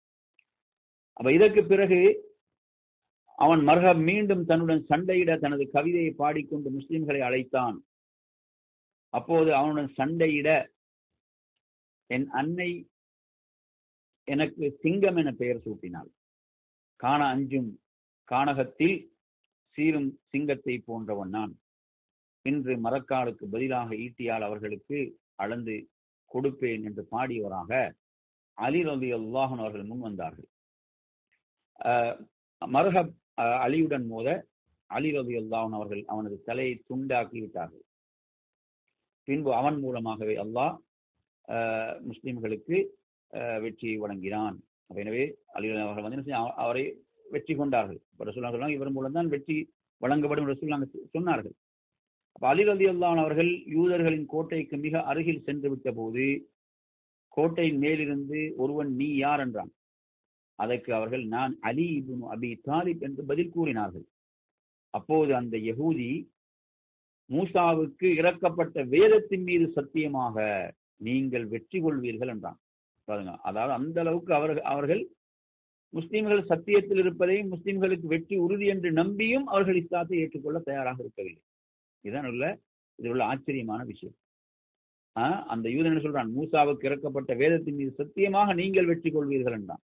[1.16, 2.00] அப்ப இதற்கு பிறகு
[3.44, 7.76] அவன் மர்ஹப் மீண்டும் தன்னுடன் சண்டையிட தனது கவிதையை பாடிக்கொண்டு முஸ்லிம்களை அழைத்தான்.
[9.14, 10.48] அப்போது அவனுடன் சண்டையிட
[12.10, 12.70] என் அன்னை
[14.28, 16.10] எனக்கு சிங்கம் என பெயர் சூட்டினாள்.
[16.96, 17.70] காண அஞ்சும்
[18.28, 18.96] கானகத்தில்
[19.76, 21.52] சீரும் சிங்கத்தை போன்றவன் நான்.
[22.46, 24.98] இன்று மரக்காலுக்கு பதிலாக ஈட்டியால் அவர்களுக்கு
[25.42, 25.76] அளந்து
[26.30, 27.72] கொடுப்பேன் என்று பாடியவராக
[28.58, 30.48] அலி ரவி அல்லாஹன் அவர்கள் முன் வந்தார்கள்.
[32.62, 33.12] மருஹப்
[33.64, 34.28] அலியுடன் மோத
[34.90, 37.84] அலி ரவி அல்லாஹன் அவர்கள் அவனது தலையை துண்டாக்கி விட்டார்கள்.
[39.28, 40.76] பின்பு அவன் மூலமாகவே அல்லாஹ்
[42.08, 42.76] முஸ்லிம்களுக்கு
[43.64, 44.56] வெற்றியை வழங்கினான்.
[45.02, 45.24] எனவே
[45.56, 46.84] அலி அவர்கள் வந்து அவரை
[47.34, 48.00] வெற்றி கொண்டார்கள்.
[48.28, 49.56] ரசூல்லா சொன்னாங்க இவர் மூலம் தான் வெற்றி
[50.00, 51.54] வழங்கப்படும் ரசூல்லாங்க சொன்னார்கள்.
[52.36, 56.26] அப்ப அலி அல்லான் அவர்கள் யூதர்களின் கோட்டைக்கு மிக அருகில் சென்று விட்ட போது
[57.36, 59.42] கோட்டையின் மேலிருந்து ஒருவன் நீ யார்?
[59.44, 59.72] என்றான்.
[60.58, 64.06] அதற்கு அவர்கள் நான் அலி இபுன் அபி தாலிப் என்று பதில் கூறினார்கள்.
[64.94, 66.10] அப்போது அந்த யகூதி
[67.30, 70.46] மூசாவுக்கு இறக்கப்பட்ட வேதத்தின் மீது சத்தியமாக
[71.06, 72.58] நீங்கள் வெற்றி கொள்வீர்கள் என்றான்.
[73.08, 75.02] பாருங்க அதாவது அந்த அளவுக்கு அவர்கள் அவர்கள்
[75.94, 81.42] முஸ்லிம்கள் சத்தியத்தில் இருப்பதை முஸ்லிம்களுக்கு வெற்றி உறுதி என்று நம்பியும் அவர்கள் இஸ்லாத்தை ஏற்றுக்கொள்ள தயாராக இருக்கவில்லை.
[82.04, 82.44] இதுதான் உள்ள
[82.98, 84.16] இது உள்ள ஆச்சரியமான விஷயம்.
[85.52, 86.30] அந்த யூதன் என்ன சொல்றான்?
[86.36, 89.82] மூசாவுக்கு இறக்கப்பட்ட வேதத்தின் மீது சத்தியமாக நீங்கள் வெற்றி கொள்வீர்கள் என்றான்.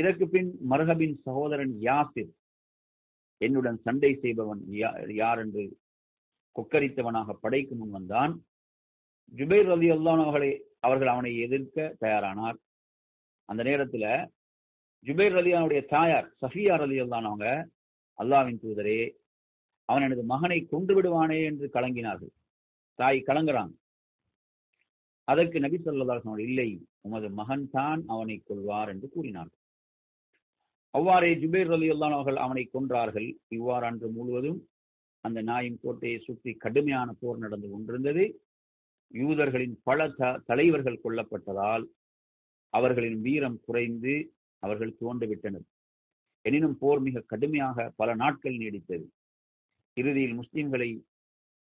[0.00, 2.32] இதற்கு பின் மர்ஹபின் சகோதரன் யாசிர்
[3.40, 4.62] என்னுடன் சண்டை செய்பவன்
[5.20, 5.64] யார் என்று
[6.56, 8.32] கொக்கரித்தவனாக படைக்கு முன் வந்தான்.
[9.32, 10.50] ஜுபைர் ரவி அல்லான் அவர்களை
[10.86, 12.58] அவர்கள் அவனை எதிர்க்க தயாரானார்.
[13.48, 14.06] அந்த நேரத்துல
[15.06, 17.48] ஜுபேர் அலியானுடைய தாயார் சஃபியா அலி அல்லான் அவங்க
[18.18, 19.00] அல்லாவின் தூதரே
[19.88, 22.32] அவன் எனது மகனை கொண்டு விடுவானே என்று கலங்கினார்கள்.
[22.98, 23.74] தாய் கலங்குறாங்க.
[25.28, 29.60] அதற்கு நபி சொல்லா இல்லை உமது மகன் தான் அவனை கொள்வார் என்று கூறினார்கள்.
[30.90, 33.28] அவ்வாறே ஜுபேர் அலி அல்லான் அவர்கள் அவனை கொன்றார்கள்.
[33.48, 34.60] இவ்வாறு அன்று முழுவதும்
[35.20, 38.24] அந்த நாயின் கோட்டையை சுற்றி கடுமையான போர் நடந்து கொண்டிருந்தது.
[39.14, 41.84] யூதர்களின் பல த தலைவர்கள் கொல்லப்பட்டதால்
[42.70, 44.14] அவர்களின் வீரம் குறைந்து
[44.64, 45.66] அவர்கள் தோண்டுவிட்டனர்
[46.44, 49.04] எனினும் போர் மிக கடுமையாக பல நாட்கள் நீடித்தது.
[49.96, 50.88] இறுதியில் முஸ்லிம்களை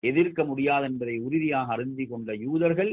[0.03, 2.93] எதிர்க்க முடியாது என்பதை உறுதியாக அருந்தி கொண்ட யூதர்கள்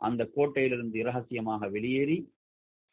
[0.00, 2.18] அந்த கோட்டையிலிருந்து இரகசியமாக வெளியேறி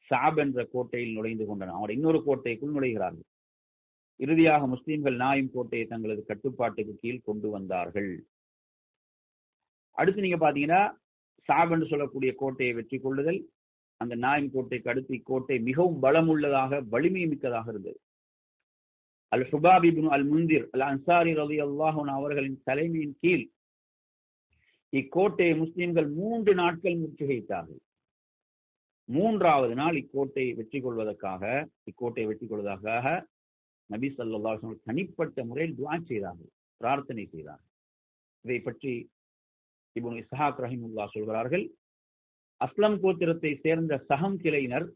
[0.10, 1.78] சாப் என்ற கோட்டையில் நுழைந்து கொண்டனர்.
[1.80, 3.28] அவர் இன்னொரு கோட்டைக்குள் நுழைகிறார்கள்.
[4.20, 8.12] இறுதியாக முஸ்லிம்கள் நாயும் கோட்டையை தங்களது கட்டுப்பாட்டுக்கு கீழ் கொண்டு வந்தார்கள்.
[9.98, 10.82] அடுத்து நீங்க பாத்தீங்கன்னா
[11.50, 13.42] சாப் என்று சொல்லக்கூடிய கோட்டையை வெற்றி கொள்ளுதல்
[14.02, 18.00] அந்த நாயின் கோட்டை அடுத்து இக்கோட்டை மிகவும் பலம் உள்ளதாக வலிமை மிக்கதாக இருந்தது.
[19.32, 23.46] அல் சுபாபிபின் அல் முந்திர் அல் அன்சாரி ரவி அல்லாஹன் அவர்களின் தலைமையின் கீழ்
[24.94, 27.82] இக்கோட்டையை முஸ்லிம்கள் மூன்று நாட்கள் முற்றுகையிட்டார்கள்
[29.10, 31.44] மூன்றாவது நாள் இக்கோட்டையை வெற்றி கொள்வதற்காக
[31.90, 33.16] இக்கோட்டையை வெற்றி கொள்வதற்காக
[33.90, 34.54] நபி சல்லா
[34.88, 37.72] தனிப்பட்ட முறையில் துவா செய்தார்கள் பிரார்த்தனை செய்தார்கள்.
[38.46, 38.94] இதை பற்றி
[39.96, 41.66] இபுன் இஸ்ஹாக் ரஹிமுல்லா சொல்கிறார்கள்.
[42.62, 44.88] அஸ்லம் கோத்திரத்தை சேர்ந்த சகம் கிளையினர்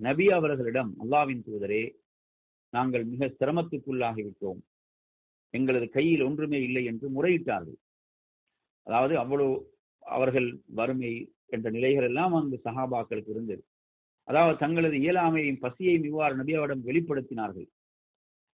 [0.00, 1.82] நபி அவர்களிடம் அல்லாவின் தூதரே
[2.72, 4.60] நாங்கள் மிக சிரமத்துக்குள்ளாகிவிட்டோம்.
[5.54, 7.78] எங்களது கையில் ஒன்றுமே இல்லை என்று முறையிட்டார்கள்.
[8.86, 9.54] அதாவது அவ்வளவு
[10.02, 11.12] அவர்கள் வறுமை
[11.54, 13.62] என்ற நிலைகள் எல்லாம் அந்த சகாபாக்களுக்கு இருந்தது.
[14.28, 17.68] அதாவது தங்களது இயலாமையும் பசியையும் இவ்வாறு நபியாவிடம் வெளிப்படுத்தினார்கள்.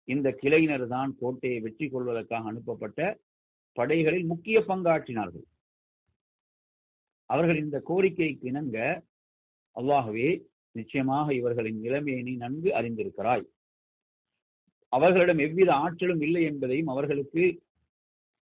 [0.08, 3.00] இந்த கிளையினர் தான் கோட்டையை வெற்றி கொள்வதற்காக அனுப்பப்பட்ட
[3.78, 5.46] படைகளில் முக்கிய பங்காற்றினார்கள்.
[7.30, 8.78] அவர்கள் இந்த கோரிக்கைக்கு இணங்க
[9.76, 10.30] அல்லாகவே
[10.76, 13.46] நிச்சயமாக இவர்களின் நிலைமையை நீ நன்கு அறிந்திருக்கிறாய்.
[14.94, 17.44] அவர்களிடம் எவ்வித ஆற்றலும் இல்லை என்பதையும் அவர்களுக்கு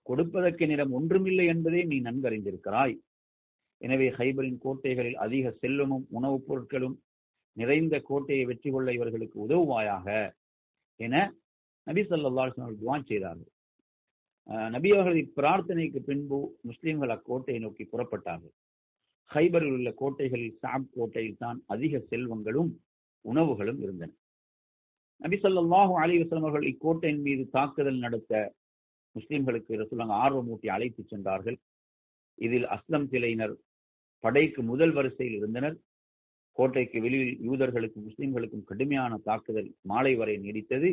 [0.01, 2.95] கொடுப்பதற்கு நிறம் ஒன்றுமில்லை என்பதையும் நீ நன்கு அறிந்திருக்கிறாய்
[3.81, 6.95] எனவே ஹைபரின் கோட்டைகளில் அதிக செல்வமும் உணவுப் பொருட்களும்
[7.57, 10.07] நிறைந்த கோட்டையை வெற்றி கொள்ள இவர்களுக்கு உதவுவாயாக
[10.99, 11.15] என
[11.87, 13.51] நபி சொல்லா துவா செய்தார்கள்.
[14.75, 16.37] நபி அவர்களின் பிரார்த்தனைக்கு பின்பு
[16.69, 18.53] முஸ்லிம்கள் அக்கோட்டையை நோக்கி புறப்பட்டார்கள்.
[19.31, 22.71] ஹைபரில் உள்ள கோட்டைகளில் சாப் கோட்டையில் தான் அதிக செல்வங்களும்
[23.25, 24.11] உணவுகளும் இருந்தன.
[25.21, 28.33] நபி சொல்லாஹு அலி அவர்கள் இக்கோட்டையின் மீது தாக்குதல் நடத்த
[29.15, 31.57] முஸ்லிம்களுக்கு ரசூலாங்க ஆர்வமூட்டி அழைத்து சென்றார்கள்.
[32.35, 33.55] இதில் அஸ்லம் கிளையினர்
[34.23, 35.77] படைக்கு முதல் வரிசையில் இருந்தனர்.
[36.57, 40.89] கோட்டைக்கு வெளியில் யூதர்களுக்கும் முஸ்லிம்களுக்கும் கடுமையான தாக்குதல் மாலை வரை நீடித்தது.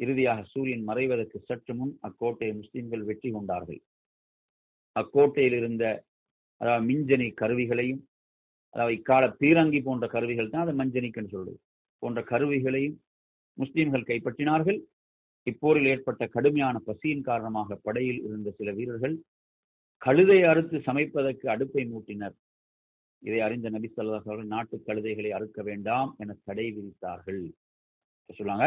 [0.00, 3.80] இறுதியாக சூரியன் மறைவதற்கு சற்று முன் அக்கோட்டையை முஸ்லிம்கள் வெற்றி கொண்டார்கள்.
[4.96, 5.84] அக்கோட்டையில் இருந்த
[6.60, 8.02] அதாவது மிஞ்சனை கருவிகளையும்
[8.74, 11.58] அதாவது இக்கால பீரங்கி போன்ற கருவிகள் தான் அதை மஞ்சனிக்குன்னு சொல்றது.
[12.02, 12.96] போன்ற கருவிகளையும்
[13.58, 14.78] முஸ்லீம்கள் கைப்பற்றினார்கள்.
[15.46, 19.14] இப்போரில் ஏற்பட்ட கடுமையான பசியின் காரணமாக படையில் இருந்த சில வீரர்கள்
[20.02, 22.36] கழுதை அறுத்து சமைப்பதற்கு அடுப்பை மூட்டினர்.
[23.22, 27.42] இதை அறிந்த நபி சொல்லவர்கள் நாட்டு கழுதைகளை அறுக்க வேண்டாம் என தடை விதித்தார்கள்.
[28.30, 28.66] சொல்லுவாங்க?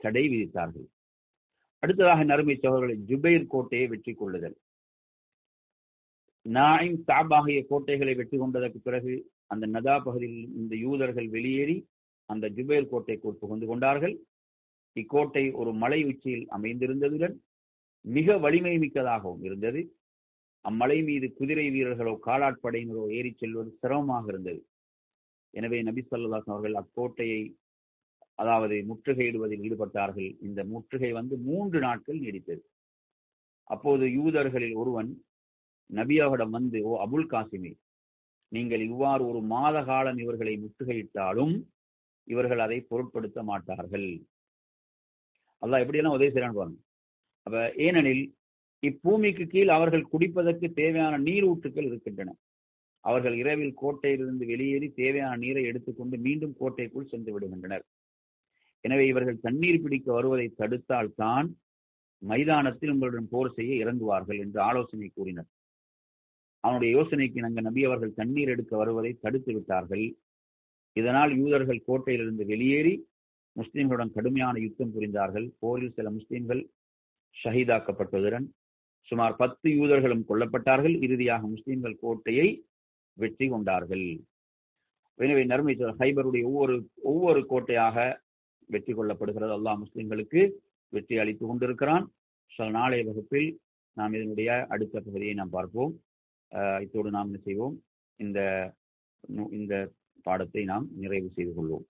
[0.00, 0.86] தடை விதித்தார்கள்.
[1.82, 4.56] அடுத்ததாக நறுமை சோழர்களை ஜுபைர் கோட்டையை வெற்றி கொள்ளுதல்.
[6.46, 9.14] நாயின் சாபாகிய கோட்டைகளை வெற்றி கொண்டதற்கு பிறகு
[9.46, 11.76] அந்த நதா பகுதியில் இந்த யூதர்கள் வெளியேறி
[12.28, 14.14] அந்த ஜுபேர் கோட்டைக்குள் புகுந்து கொண்டார்கள்.
[14.96, 17.34] இக்கோட்டை ஒரு மலை உச்சியில் அமைந்திருந்ததுடன்
[18.04, 19.80] மிக வலிமை மிக்கதாகவும் இருந்தது.
[20.64, 24.60] அம்மலை மீது குதிரை வீரர்களோ காலாட்படையினரோ ஏறி செல்வது சிரமமாக இருந்தது.
[25.54, 27.40] எனவே நபி சொல்லாஸ் அவர்கள் அக்கோட்டையை
[28.34, 30.30] அதாவது முற்றுகையிடுவதில் ஈடுபட்டார்கள்.
[30.46, 32.62] இந்த முற்றுகை வந்து மூன்று நாட்கள் நீடித்தது.
[33.70, 35.10] அப்போது யூதர்களில் ஒருவன்
[35.98, 37.72] நபியாவிடம் வந்து ஓ அபுல் காசிமி
[38.52, 41.54] நீங்கள் இவ்வாறு ஒரு மாத காலம் இவர்களை முற்றுகையிட்டாலும்
[42.28, 44.08] இவர்கள் அதை பொருட்படுத்த மாட்டார்கள்.
[45.62, 46.80] அல்லாஹ் எப்படியெல்லாம் உதவி செய்யறான்னு பாருங்க.
[47.46, 48.24] அப்ப ஏனெனில்
[48.82, 52.30] இப்பூமிக்கு கீழ் அவர்கள் குடிப்பதற்கு தேவையான நீரூற்றுக்கள் இருக்கின்றன.
[53.04, 57.84] அவர்கள் இரவில் கோட்டையிலிருந்து வெளியேறி தேவையான நீரை எடுத்துக்கொண்டு மீண்டும் கோட்டைக்குள் சென்று விடுகின்றனர்.
[58.84, 61.48] எனவே இவர்கள் தண்ணீர் பிடிக்க வருவதை தடுத்தால் தான்
[62.22, 65.48] மைதானத்தில் உங்களுடன் போர் செய்ய இறங்குவார்கள் என்று ஆலோசனை கூறினர்.
[66.64, 70.04] அவனுடைய யோசனைக்கு நாங்கள் நபி அவர்கள் தண்ணீர் எடுக்க வருவதை தடுத்து விட்டார்கள்.
[70.96, 72.94] இதனால் யூதர்கள் கோட்டையிலிருந்து வெளியேறி
[73.56, 75.46] முஸ்லிம்களுடன் கடுமையான யுத்தம் புரிந்தார்கள்.
[75.62, 76.62] போரில் சில முஸ்லிம்கள்
[77.36, 78.46] ஷஹீதாக்கப்பட்டதுடன்
[79.08, 80.96] சுமார் பத்து யூதர்களும் கொல்லப்பட்டார்கள்.
[81.06, 82.48] இறுதியாக முஸ்லிம்கள் கோட்டையை
[83.22, 84.06] வெற்றி கொண்டார்கள்.
[85.18, 86.76] எனவே நர்மை ஹைபருடைய ஒவ்வொரு
[87.10, 87.96] ஒவ்வொரு கோட்டையாக
[88.74, 89.52] வெற்றி கொள்ளப்படுகிறது.
[89.58, 90.42] அல்லாஹ் முஸ்லிம்களுக்கு
[90.92, 92.04] வெற்றி அளித்து கொண்டிருக்கிறான்.
[92.52, 93.48] சில நாளைய வகுப்பில்
[93.96, 95.92] நாம் இதனுடைய அடுத்த பகுதியை நாம் பார்ப்போம்.
[96.80, 97.76] இத்தோடு நாம் என்ன செய்வோம்?
[98.20, 98.40] இந்த
[99.50, 99.74] இந்த
[100.22, 101.86] பாடத்தை நாம் நிறைவு செய்து கொள்வோம்.